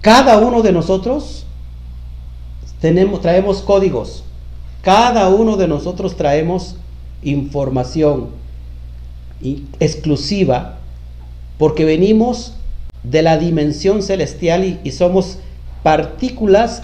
[0.00, 1.44] cada uno de nosotros
[2.80, 4.24] tenemos, traemos códigos,
[4.82, 6.76] cada uno de nosotros traemos
[7.22, 8.28] información
[9.80, 10.78] exclusiva
[11.58, 12.54] porque venimos
[13.04, 15.38] de la dimensión celestial y, somos
[15.82, 16.82] partículas,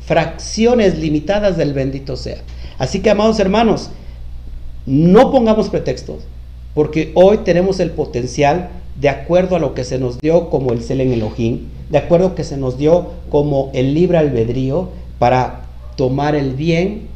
[0.00, 2.38] fracciones limitadas del bendito sea.
[2.78, 3.90] Así que, amados hermanos,
[4.86, 6.22] no pongamos pretextos,
[6.74, 10.82] porque hoy tenemos el potencial, de acuerdo a lo que se nos dio como el
[10.82, 14.88] Selen Elohim, de acuerdo a lo que se nos dio como el libre albedrío,
[15.18, 15.62] para
[15.96, 17.08] tomar el bien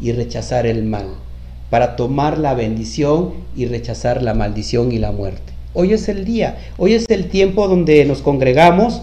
[0.00, 1.06] y rechazar el mal,
[1.68, 5.59] para tomar la bendición y rechazar la maldición y la muerte.
[5.72, 9.02] Hoy es el día, hoy es el tiempo donde nos congregamos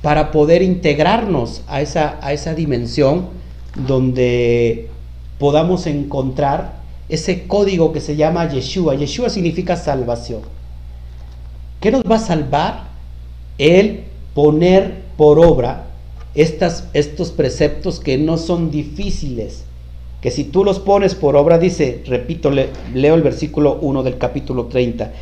[0.00, 3.26] para poder integrarnos a esa, a esa dimensión
[3.74, 4.88] donde
[5.38, 8.94] podamos encontrar ese código que se llama Yeshua.
[8.94, 10.42] Yeshua significa salvación.
[11.80, 12.90] ¿Qué nos va a salvar?
[13.58, 15.86] El poner por obra
[16.34, 19.64] estas, estos preceptos que no son difíciles,
[20.20, 24.66] que si tú los pones por obra, dice, repito, leo el versículo 1 del capítulo
[24.66, 25.12] 30,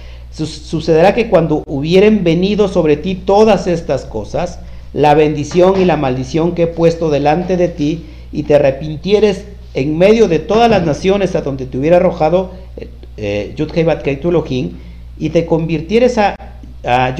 [0.46, 4.60] Sucederá que cuando hubieren venido sobre ti todas estas cosas,
[4.92, 9.96] la bendición y la maldición que he puesto delante de ti, y te arrepintieres en
[9.96, 13.54] medio de todas las naciones a donde te hubiera arrojado, eh, eh,
[15.20, 16.36] y te convirtieres a,
[16.84, 17.16] a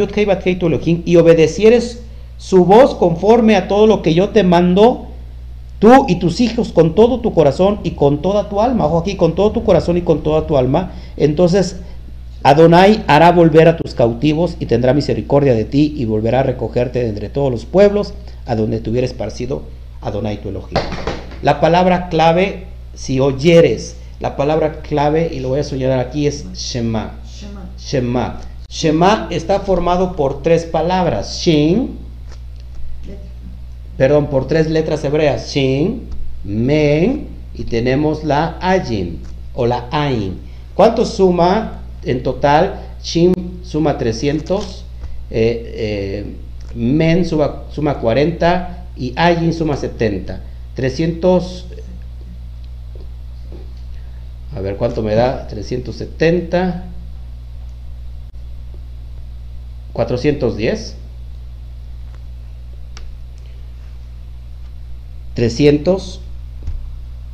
[1.05, 2.03] y obedecieres
[2.37, 5.07] su voz conforme a todo lo que yo te mando,
[5.81, 9.17] tú y tus hijos con todo tu corazón y con toda tu alma, ojo aquí,
[9.17, 11.81] con todo tu corazón y con toda tu alma, entonces
[12.43, 17.01] Adonai hará volver a tus cautivos y tendrá misericordia de ti y volverá a recogerte
[17.01, 18.15] de entre todos los pueblos
[18.47, 19.63] a donde te hubiera esparcido
[20.01, 20.79] Adonai tu Elohim.
[21.43, 26.53] La palabra clave, si oyeres, la palabra clave, y lo voy a señalar aquí, es
[26.53, 27.15] Shema.
[27.29, 27.71] Shema.
[27.79, 28.41] Shema.
[28.69, 31.41] Shema está formado por tres palabras.
[31.41, 31.99] Shin,
[33.97, 35.53] perdón, por tres letras hebreas.
[35.53, 36.09] Shin,
[36.45, 39.21] Men, y tenemos la Ayin
[39.55, 40.39] o la Ain.
[40.75, 41.81] ¿Cuánto suma
[42.11, 42.81] en total?
[43.03, 44.85] Shin suma 300,
[45.31, 46.37] eh, eh,
[46.75, 50.41] Men suma, suma 40 y Ayin suma 70.
[50.75, 51.67] 300,
[54.55, 56.85] a ver cuánto me da, 370,
[59.93, 60.97] 410.
[65.35, 66.21] 300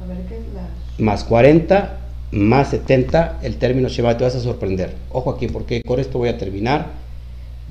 [0.02, 0.68] A ver qué es la.
[0.98, 2.03] más 40
[2.34, 4.94] más 70, el término Shema, te vas a sorprender.
[5.10, 6.86] Ojo aquí, porque con esto voy a terminar.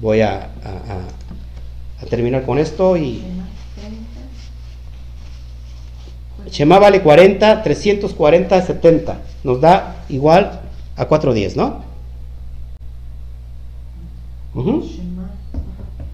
[0.01, 1.07] Voy a, a-
[2.01, 3.47] a- terminar con esto y Shema,
[6.43, 6.51] 30.
[6.51, 9.21] Shema vale 40, 340, 70.
[9.43, 10.59] Nos da igual
[10.97, 11.83] a 410, ¿no?
[14.55, 15.23] Shema.
[15.23, 16.05] ajá.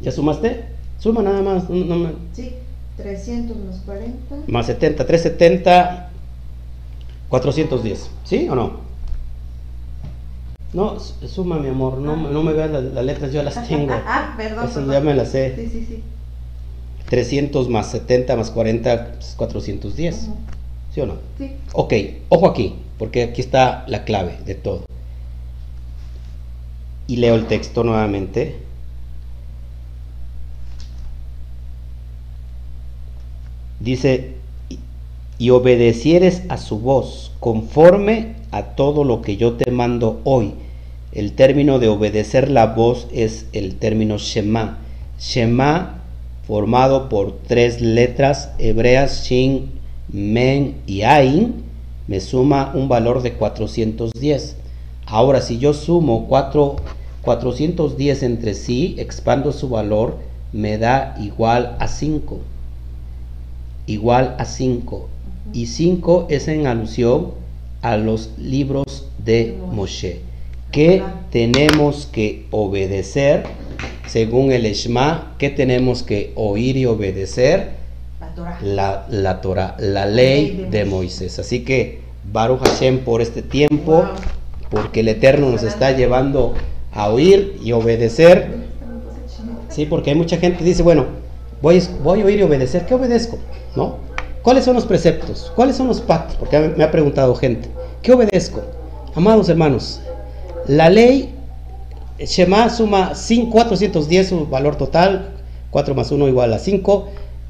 [0.00, 0.64] ¿Ya sumaste?
[0.98, 1.68] Suma nada más.
[1.70, 2.52] no- no Sí,
[2.96, 4.36] 300 más 40.
[4.48, 6.09] más 70, 370,
[7.30, 8.10] 410.
[8.24, 8.80] ¿Sí o no?
[10.72, 13.92] No, suma mi amor, no, me- no me veas las, las letras, yo las tengo.
[14.06, 14.64] Ah, perdón.
[14.66, 14.92] Eso perdón.
[14.92, 15.54] ya me las sé.
[15.56, 16.02] Sí, sí, sí.
[17.08, 20.24] 300 más 70 más 40 es 410.
[20.24, 20.36] Ujú.
[20.94, 21.14] ¿Sí o no?
[21.38, 21.56] Sí.
[21.72, 21.94] Ok,
[22.28, 24.84] ojo aquí, porque aquí está la clave de todo.
[27.06, 28.56] Y leo el texto nuevamente.
[33.80, 34.36] Dice,
[35.40, 40.52] "Y- obedecieres a su voz conforme a todo lo que yo te mando hoy.
[41.12, 44.78] El término de obedecer la voz es el término Shema.
[45.18, 46.02] Shema
[46.46, 49.70] formado por tres letras hebreas Shin,
[50.12, 51.62] Men y Ain,
[52.06, 54.56] me suma un valor de 410.
[55.06, 56.76] Ahora, si yo sumo cuatro-
[57.22, 60.18] 410 entre sí, expando su valor,
[60.52, 62.40] me da igual a 5.
[63.86, 65.08] Igual a 5.
[65.52, 67.32] Y 5 es en alusión
[67.82, 70.20] a los libros de Moshe,
[70.70, 73.44] que tenemos que obedecer
[74.06, 77.70] según el Shema, que tenemos que oír y obedecer
[78.20, 78.58] La Torah.
[78.62, 81.38] la, la Torah, la ley de Moisés.
[81.38, 82.00] Así que
[82.32, 84.04] Baruch Hashem por este tiempo,
[84.68, 86.54] porque el Eterno nos está llevando
[86.92, 88.68] a oír y obedecer.
[89.68, 91.06] Sí, porque hay mucha gente que dice, bueno,
[91.62, 92.86] voy, voy a oír y obedecer.
[92.86, 93.38] ¿Qué obedezco?
[93.76, 94.09] ¿No?
[94.42, 95.52] ¿Cuáles son los preceptos?
[95.54, 96.36] ¿Cuáles son los pactos?
[96.36, 97.68] Porque me ha preguntado gente.
[98.02, 98.62] ¿Qué obedezco?
[99.14, 100.00] Amados hermanos,
[100.66, 101.34] la ley
[102.18, 105.30] Shema suma 5, 410 su valor total,
[105.70, 107.08] 4 más 1 igual a 5.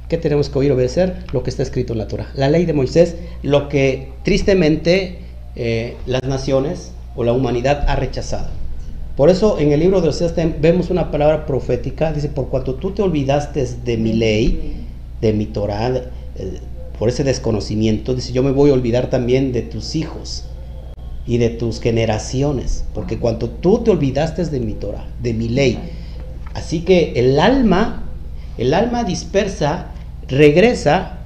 [0.09, 1.25] ¿Qué tenemos que oír obedecer?
[1.33, 2.29] Lo que está escrito en la Torah.
[2.35, 5.19] La ley de Moisés, lo que tristemente
[5.55, 8.49] eh, las naciones o la humanidad ha rechazado.
[9.17, 12.93] Por eso en el libro de tem- vemos una palabra profética, dice, por cuanto tú
[12.93, 14.85] te olvidaste de mi ley,
[15.21, 15.93] de mi Torah,
[17.01, 20.45] por ese desconocimiento, dice, yo me voy a olvidar también de tus hijos
[21.27, 25.79] y de tus generaciones, porque cuando tú te olvidaste de mi Torah, de mi ley,
[26.53, 28.05] así que el alma,
[28.59, 29.93] el alma dispersa
[30.29, 31.21] regresa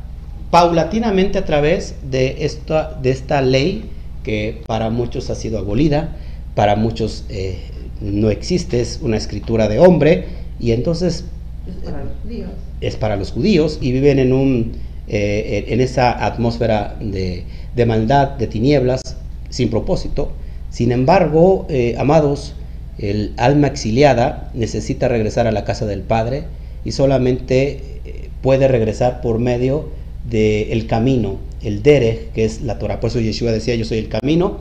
[0.52, 3.90] paulatinamente a través de esta, de esta ley
[4.22, 6.16] que para muchos ha sido abolida,
[6.54, 7.58] para muchos eh,
[8.00, 10.26] no existe, es una escritura de hombre,
[10.60, 11.24] y entonces
[11.66, 12.50] Es para los judíos.
[12.80, 17.44] es para los judíos y viven en, un, eh, en esa atmósfera de,
[17.74, 19.02] de maldad, de tinieblas,
[19.50, 20.32] sin propósito.
[20.70, 22.54] Sin embargo, eh, amados,
[22.98, 26.44] el alma exiliada necesita regresar a la casa del Padre
[26.84, 29.90] y solamente eh, puede regresar por medio
[30.28, 33.00] del camino, el derech, que es la Torah.
[33.00, 34.58] Por eso Yeshua decía, yo soy el camino,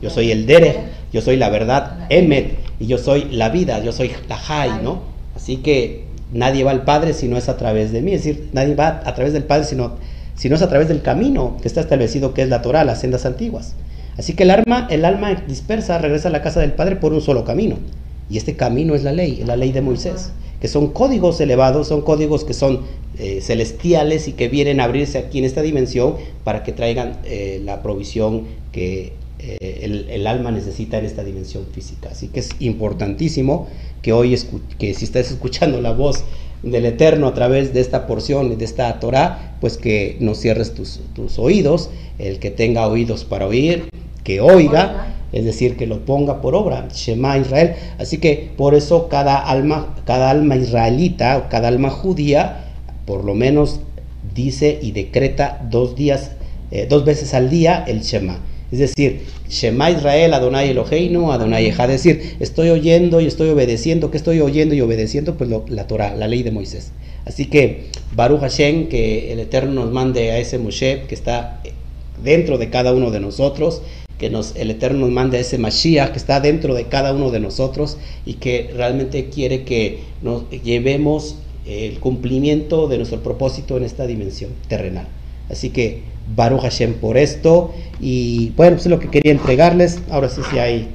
[0.00, 0.76] yo soy el derech,
[1.12, 5.02] yo soy la verdad, Emet, y yo soy la vida, yo soy la Jai, ¿no?
[5.34, 8.48] Así que nadie va al Padre si no es a través de mí, es decir,
[8.52, 9.96] nadie va a través del Padre sino,
[10.34, 13.00] si no es a través del camino que está establecido, que es la Torah, las
[13.00, 13.74] sendas antiguas.
[14.18, 17.20] Así que el alma, el alma dispersa regresa a la casa del Padre por un
[17.20, 17.76] solo camino.
[18.28, 21.88] Y este camino es la ley, es la ley de Moisés, que son códigos elevados,
[21.88, 22.80] son códigos que son
[23.18, 27.60] eh, celestiales y que vienen a abrirse aquí en esta dimensión para que traigan eh,
[27.64, 32.10] la provisión que eh, el, alma necesita en esta dimensión física.
[32.12, 33.68] Así que es importantísimo
[34.02, 34.36] que hoy,
[34.78, 36.24] que si estás escuchando la voz
[36.62, 41.00] del Eterno a través de esta porción, de esta Torah, pues que no cierres tus,
[41.14, 43.88] tus oídos, el que tenga oídos para oír,
[44.24, 47.74] que oiga, es decir, que lo ponga por obra, Shema Israel.
[47.98, 52.64] Así que por eso cada alma, cada alma israelita, cada alma judía,
[53.06, 53.80] por lo menos
[54.34, 56.32] dice y decreta dos días,
[56.70, 58.38] eh, dos veces al día el Shema.
[58.72, 61.90] Es decir, Shema Israel, Adonai Eloheinu, Adonai Ejad.
[61.90, 64.10] Es decir, estoy oyendo y estoy obedeciendo.
[64.10, 65.36] ¿Qué estoy oyendo y obedeciendo?
[65.36, 66.92] Pues lo, la Torah, la ley de Moisés.
[67.24, 71.60] Así que Baruch Hashem, que el Eterno nos mande a ese Moshe que está
[72.22, 73.82] dentro de cada uno de nosotros,
[74.18, 77.30] que nos, el Eterno nos mande a ese Mashiach que está dentro de cada uno
[77.30, 77.96] de nosotros
[78.26, 84.50] y que realmente quiere que nos llevemos el cumplimiento de nuestro propósito en esta dimensión
[84.68, 85.08] terrenal.
[85.48, 86.02] Así que
[86.34, 87.74] Baruch Hashem por esto.
[88.00, 90.00] Y bueno, pues es lo que quería entregarles.
[90.10, 90.90] Ahora sí, sí hay.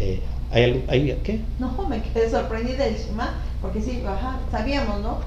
[0.00, 1.40] Eh, ¿hay, hay, ¿Qué?
[1.58, 5.18] No, me quedé sorprendida del Shema, porque sí, ajá, sabíamos, ¿no?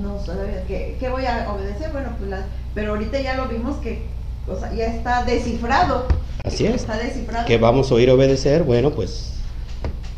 [0.00, 0.18] no
[0.66, 4.02] que, que voy a obedecer, bueno, pues la, pero ahorita ya lo vimos que
[4.46, 6.06] o sea, ya está descifrado.
[6.42, 6.74] Así es.
[6.74, 7.46] Está descifrado.
[7.46, 9.32] Que vamos a oír obedecer, bueno, pues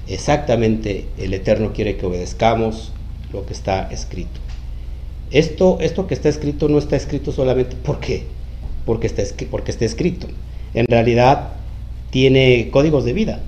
[0.09, 2.93] exactamente el Eterno quiere que obedezcamos
[3.33, 4.41] lo que está escrito.
[5.31, 8.27] Esto, esto que está escrito no está escrito solamente porque
[8.87, 10.29] porque está, porque escrito.
[10.73, 11.51] En realidad
[12.11, 13.41] tiene códigos de vida.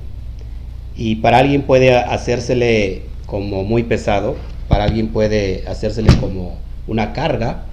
[0.97, 4.37] Y para alguien puede hacérsele como muy pesado,
[4.69, 7.65] para alguien puede hacérsele como una carga.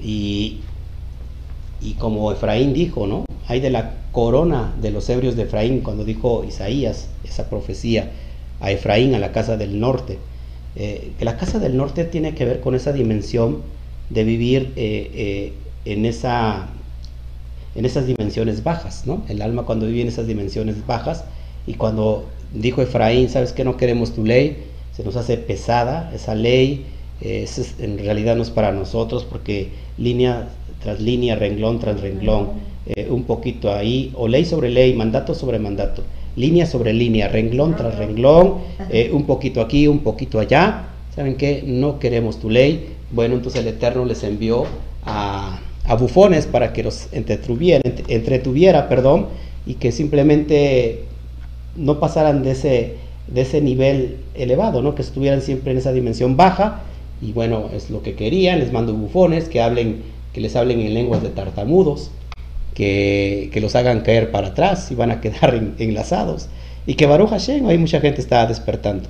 [0.00, 0.58] Y,
[1.80, 3.24] y como Efraín dijo, ¿no?
[3.48, 8.10] Hay de la corona de los ebrios de Efraín, cuando dijo Isaías esa profecía
[8.60, 10.18] a Efraín, a la casa del norte.
[10.74, 13.62] Eh, que la casa del norte tiene que ver con esa dimensión
[14.10, 15.52] de vivir eh, eh,
[15.86, 16.66] en, esa,
[17.74, 19.22] en esas dimensiones bajas, ¿no?
[19.28, 21.24] El alma cuando vive en esas dimensiones bajas
[21.66, 24.64] y cuando dijo Efraín, ¿sabes que no queremos tu ley?
[24.92, 26.84] Se nos hace pesada esa ley,
[27.20, 29.68] eh, en realidad no es para nosotros porque
[29.98, 30.48] línea
[30.82, 32.50] tras línea, renglón tras renglón,
[32.86, 36.02] eh, un poquito ahí, o ley sobre ley, mandato sobre mandato,
[36.36, 38.58] línea sobre línea, renglón tras renglón,
[38.90, 41.62] eh, un poquito aquí, un poquito allá, ¿saben qué?
[41.66, 42.90] No queremos tu ley.
[43.10, 44.66] Bueno, entonces el Eterno les envió
[45.04, 49.26] a, a bufones para que los entretuviera, perdón,
[49.66, 51.04] y que simplemente
[51.76, 52.94] no pasaran de ese,
[53.28, 54.94] de ese nivel elevado, ¿no?
[54.94, 56.82] que estuvieran siempre en esa dimensión baja,
[57.20, 60.94] y bueno, es lo que querían, les mando bufones que hablen, que les hablen en
[60.94, 62.10] lenguas de tartamudos,
[62.74, 66.48] que, que los hagan caer para atrás y van a quedar en, enlazados,
[66.86, 69.08] y que Baruch Hashem, hay mucha gente está despertando.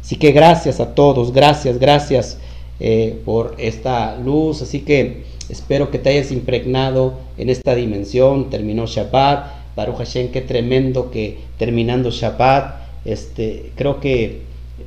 [0.00, 2.38] Así que gracias a todos, gracias, gracias
[2.80, 8.50] eh, por esta luz, así que Espero que te hayas impregnado en esta dimensión.
[8.50, 9.58] Terminó Shabbat.
[9.76, 12.76] Baruch Hashem, qué tremendo que terminando Shabbat.
[13.04, 14.42] Este, creo que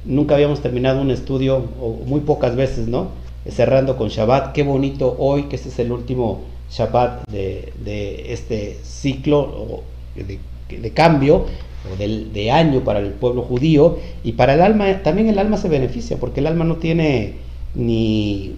[0.05, 3.09] nunca habíamos terminado un estudio, o muy pocas veces, ¿no?
[3.49, 4.51] Cerrando con Shabbat.
[4.53, 9.81] Qué bonito hoy que este es el último Shabbat de, este ciclo
[10.15, 10.39] de,
[10.77, 11.45] de cambio
[11.91, 15.57] o de, de, año para el pueblo judío y para el alma, también el alma
[15.57, 17.33] se beneficia porque el alma no tiene
[17.73, 18.53] ni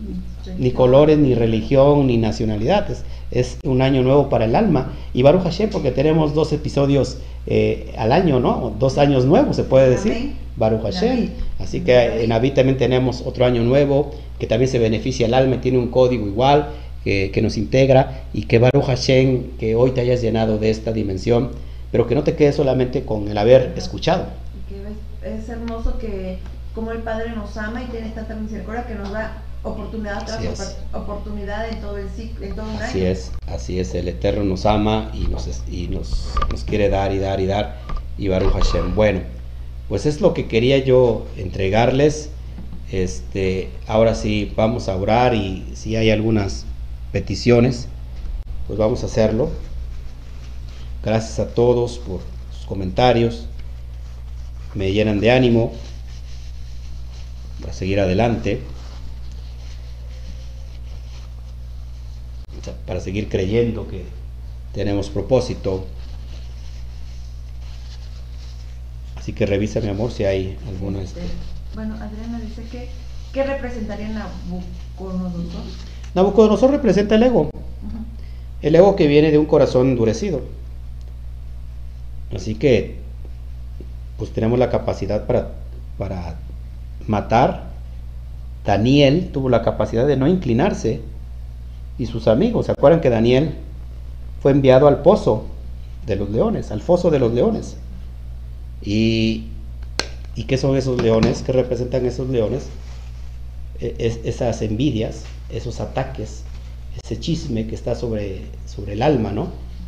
[0.58, 3.04] ni colores, ni religión, ni nacionalidades.
[3.32, 4.94] Es un año nuevo para el alma.
[5.14, 7.18] Y Baruch Hashem, porque tenemos dos episodios
[7.48, 8.74] eh, al año, ¿no?
[8.80, 10.14] Dos años nuevos, se puede decir.
[10.14, 10.44] Amén.
[10.56, 11.30] Baruch Hashem.
[11.60, 15.62] Así que en Abid también tenemos otro año nuevo, que también se beneficia el alma,
[15.62, 16.70] tiene un código igual,
[17.04, 18.24] que, que nos integra.
[18.34, 21.52] Y que Baruch Hashem, que hoy te hayas llenado de esta dimensión,
[21.92, 24.26] pero que no te quedes solamente con el haber escuchado.
[25.24, 26.38] Es hermoso que
[26.76, 31.70] como el Padre nos ama y tiene tanta misericordia que nos da oportunidad tras oportunidad
[31.70, 35.10] en todo el ciclo, en todo un así es, así es, el Eterno nos ama
[35.14, 37.80] y nos, y nos, nos quiere dar y dar y dar,
[38.18, 38.94] y Baruch Hashem.
[38.94, 39.22] Bueno,
[39.88, 42.30] pues es lo que quería yo entregarles.
[42.92, 46.66] Este, ahora sí vamos a orar y si hay algunas
[47.12, 47.88] peticiones,
[48.68, 49.50] pues vamos a hacerlo.
[51.04, 53.48] Gracias a todos por sus comentarios.
[54.74, 55.74] Me llenan de ánimo
[57.62, 58.62] para seguir adelante.
[62.72, 64.06] Para seguir creyendo que
[64.74, 65.86] tenemos propósito.
[69.16, 71.02] Así que revisa, mi amor, si hay alguna.
[71.02, 71.22] Este,
[71.76, 72.90] bueno, Adriana dice que,
[73.32, 75.64] ¿qué representaría Nabucodonosor?
[76.14, 77.42] Nabucodonosor representa el ego.
[77.42, 78.06] Uh -huh.
[78.62, 80.42] El ego que viene de un corazón endurecido.
[82.36, 82.98] Así que,
[84.18, 85.54] pues tenemos la capacidad para,
[85.98, 86.36] para
[87.08, 87.72] matar.
[88.66, 91.02] Daniel tuvo la capacidad de no inclinarse
[91.98, 92.68] y sus amigos.
[92.68, 93.56] ¿Se acuerdan que Daniel
[94.44, 95.46] fue enviado al pozo
[96.06, 97.78] de los leones, al foso de los leones.
[98.82, 99.46] ¿Y,
[100.36, 101.42] y qué son esos leones?
[101.44, 102.68] ¿Qué representan esos leones?
[103.80, 106.44] E, es, esas envidias, esos ataques,
[107.04, 109.48] ese chisme que está sobre, sobre el alma, ¿no?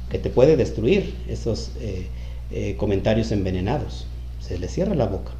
[0.09, 2.07] Que te puede destruir, esos eh,
[2.51, 4.07] eh, comentarios envenenados.
[4.39, 5.31] Se le cierra la boca.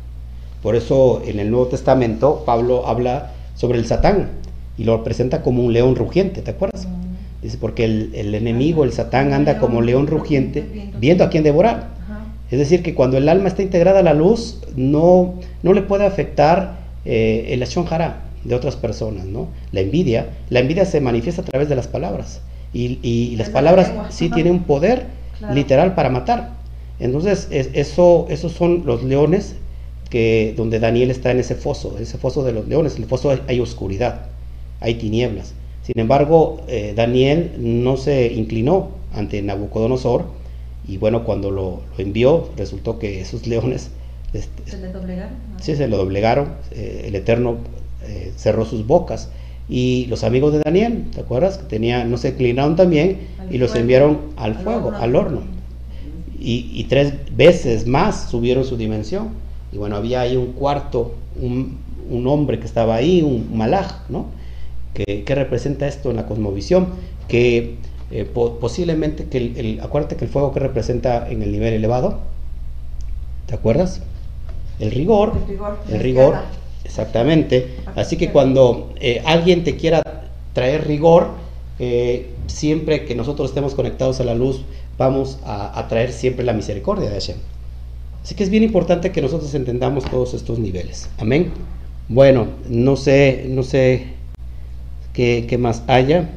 [0.62, 4.32] Por eso en el Nuevo Testamento Pablo habla sobre el Satán
[4.78, 6.88] y lo presenta como un león rugiente, ¿te acuerdas?
[7.42, 11.96] Dice, porque el, enemigo, el Satán, anda como león rugiente, viendo a quién devorar.
[12.52, 16.06] Es decir, que cuando el alma está integrada a la luz, no, no le puede
[16.06, 17.86] afectar eh, el Ashon
[18.44, 19.48] de otras personas, ¿no?
[19.72, 22.42] La envidia, la envidia se manifiesta a través de las palabras.
[22.74, 25.06] Y, las palabras sí tienen un poder
[25.54, 26.52] literal para matar.
[27.00, 29.56] Entonces, eso, esos son los leones
[30.10, 32.98] que, donde Daniel está en ese foso, ese foso de los leones.
[32.98, 34.24] El foso hay, oscuridad,
[34.86, 35.54] hay tinieblas.
[35.82, 40.26] Sin embargo, eh, Daniel no se inclinó ante Nabucodonosor
[40.88, 43.90] y bueno, cuando lo, envió, resultó que esos leones...
[44.34, 45.36] Este, ¿Se le doblegaron?
[45.62, 46.50] Sí, se le doblegaron.
[46.72, 47.58] Eh, el Eterno
[48.04, 49.30] eh, cerró sus bocas.
[49.68, 51.58] Y los amigos de Daniel, ¿te acuerdas?
[51.58, 53.20] Que tenía, no se inclinaron también
[53.50, 55.42] y los enviaron al, fuego, al horno.
[56.40, 59.30] Y, tres veces más subieron su dimensión.
[59.72, 61.80] Y bueno, había ahí un cuarto, un,
[62.28, 64.28] hombre que estaba ahí, un malaj, ¿no?
[64.96, 66.88] Que, representa esto en la cosmovisión,
[67.28, 67.76] que
[68.12, 72.20] eh, posiblemente, que el, acuérdate que el fuego que representa en el nivel elevado,
[73.46, 74.02] ¿te acuerdas?
[74.80, 75.34] El rigor,
[75.90, 76.38] el rigor,
[76.86, 77.76] exactamente.
[77.96, 80.02] Así que cuando eh, alguien te quiera
[80.54, 81.32] traer rigor,
[81.78, 84.64] eh, siempre que nosotros estemos conectados a la luz,
[84.98, 87.38] vamos a, traer siempre la misericordia de Hashem.
[88.24, 91.10] Así que es bien importante que nosotros entendamos todos estos niveles.
[91.18, 91.52] Amén.
[92.08, 94.15] Bueno, no sé, no sé
[95.16, 96.30] qué más haya.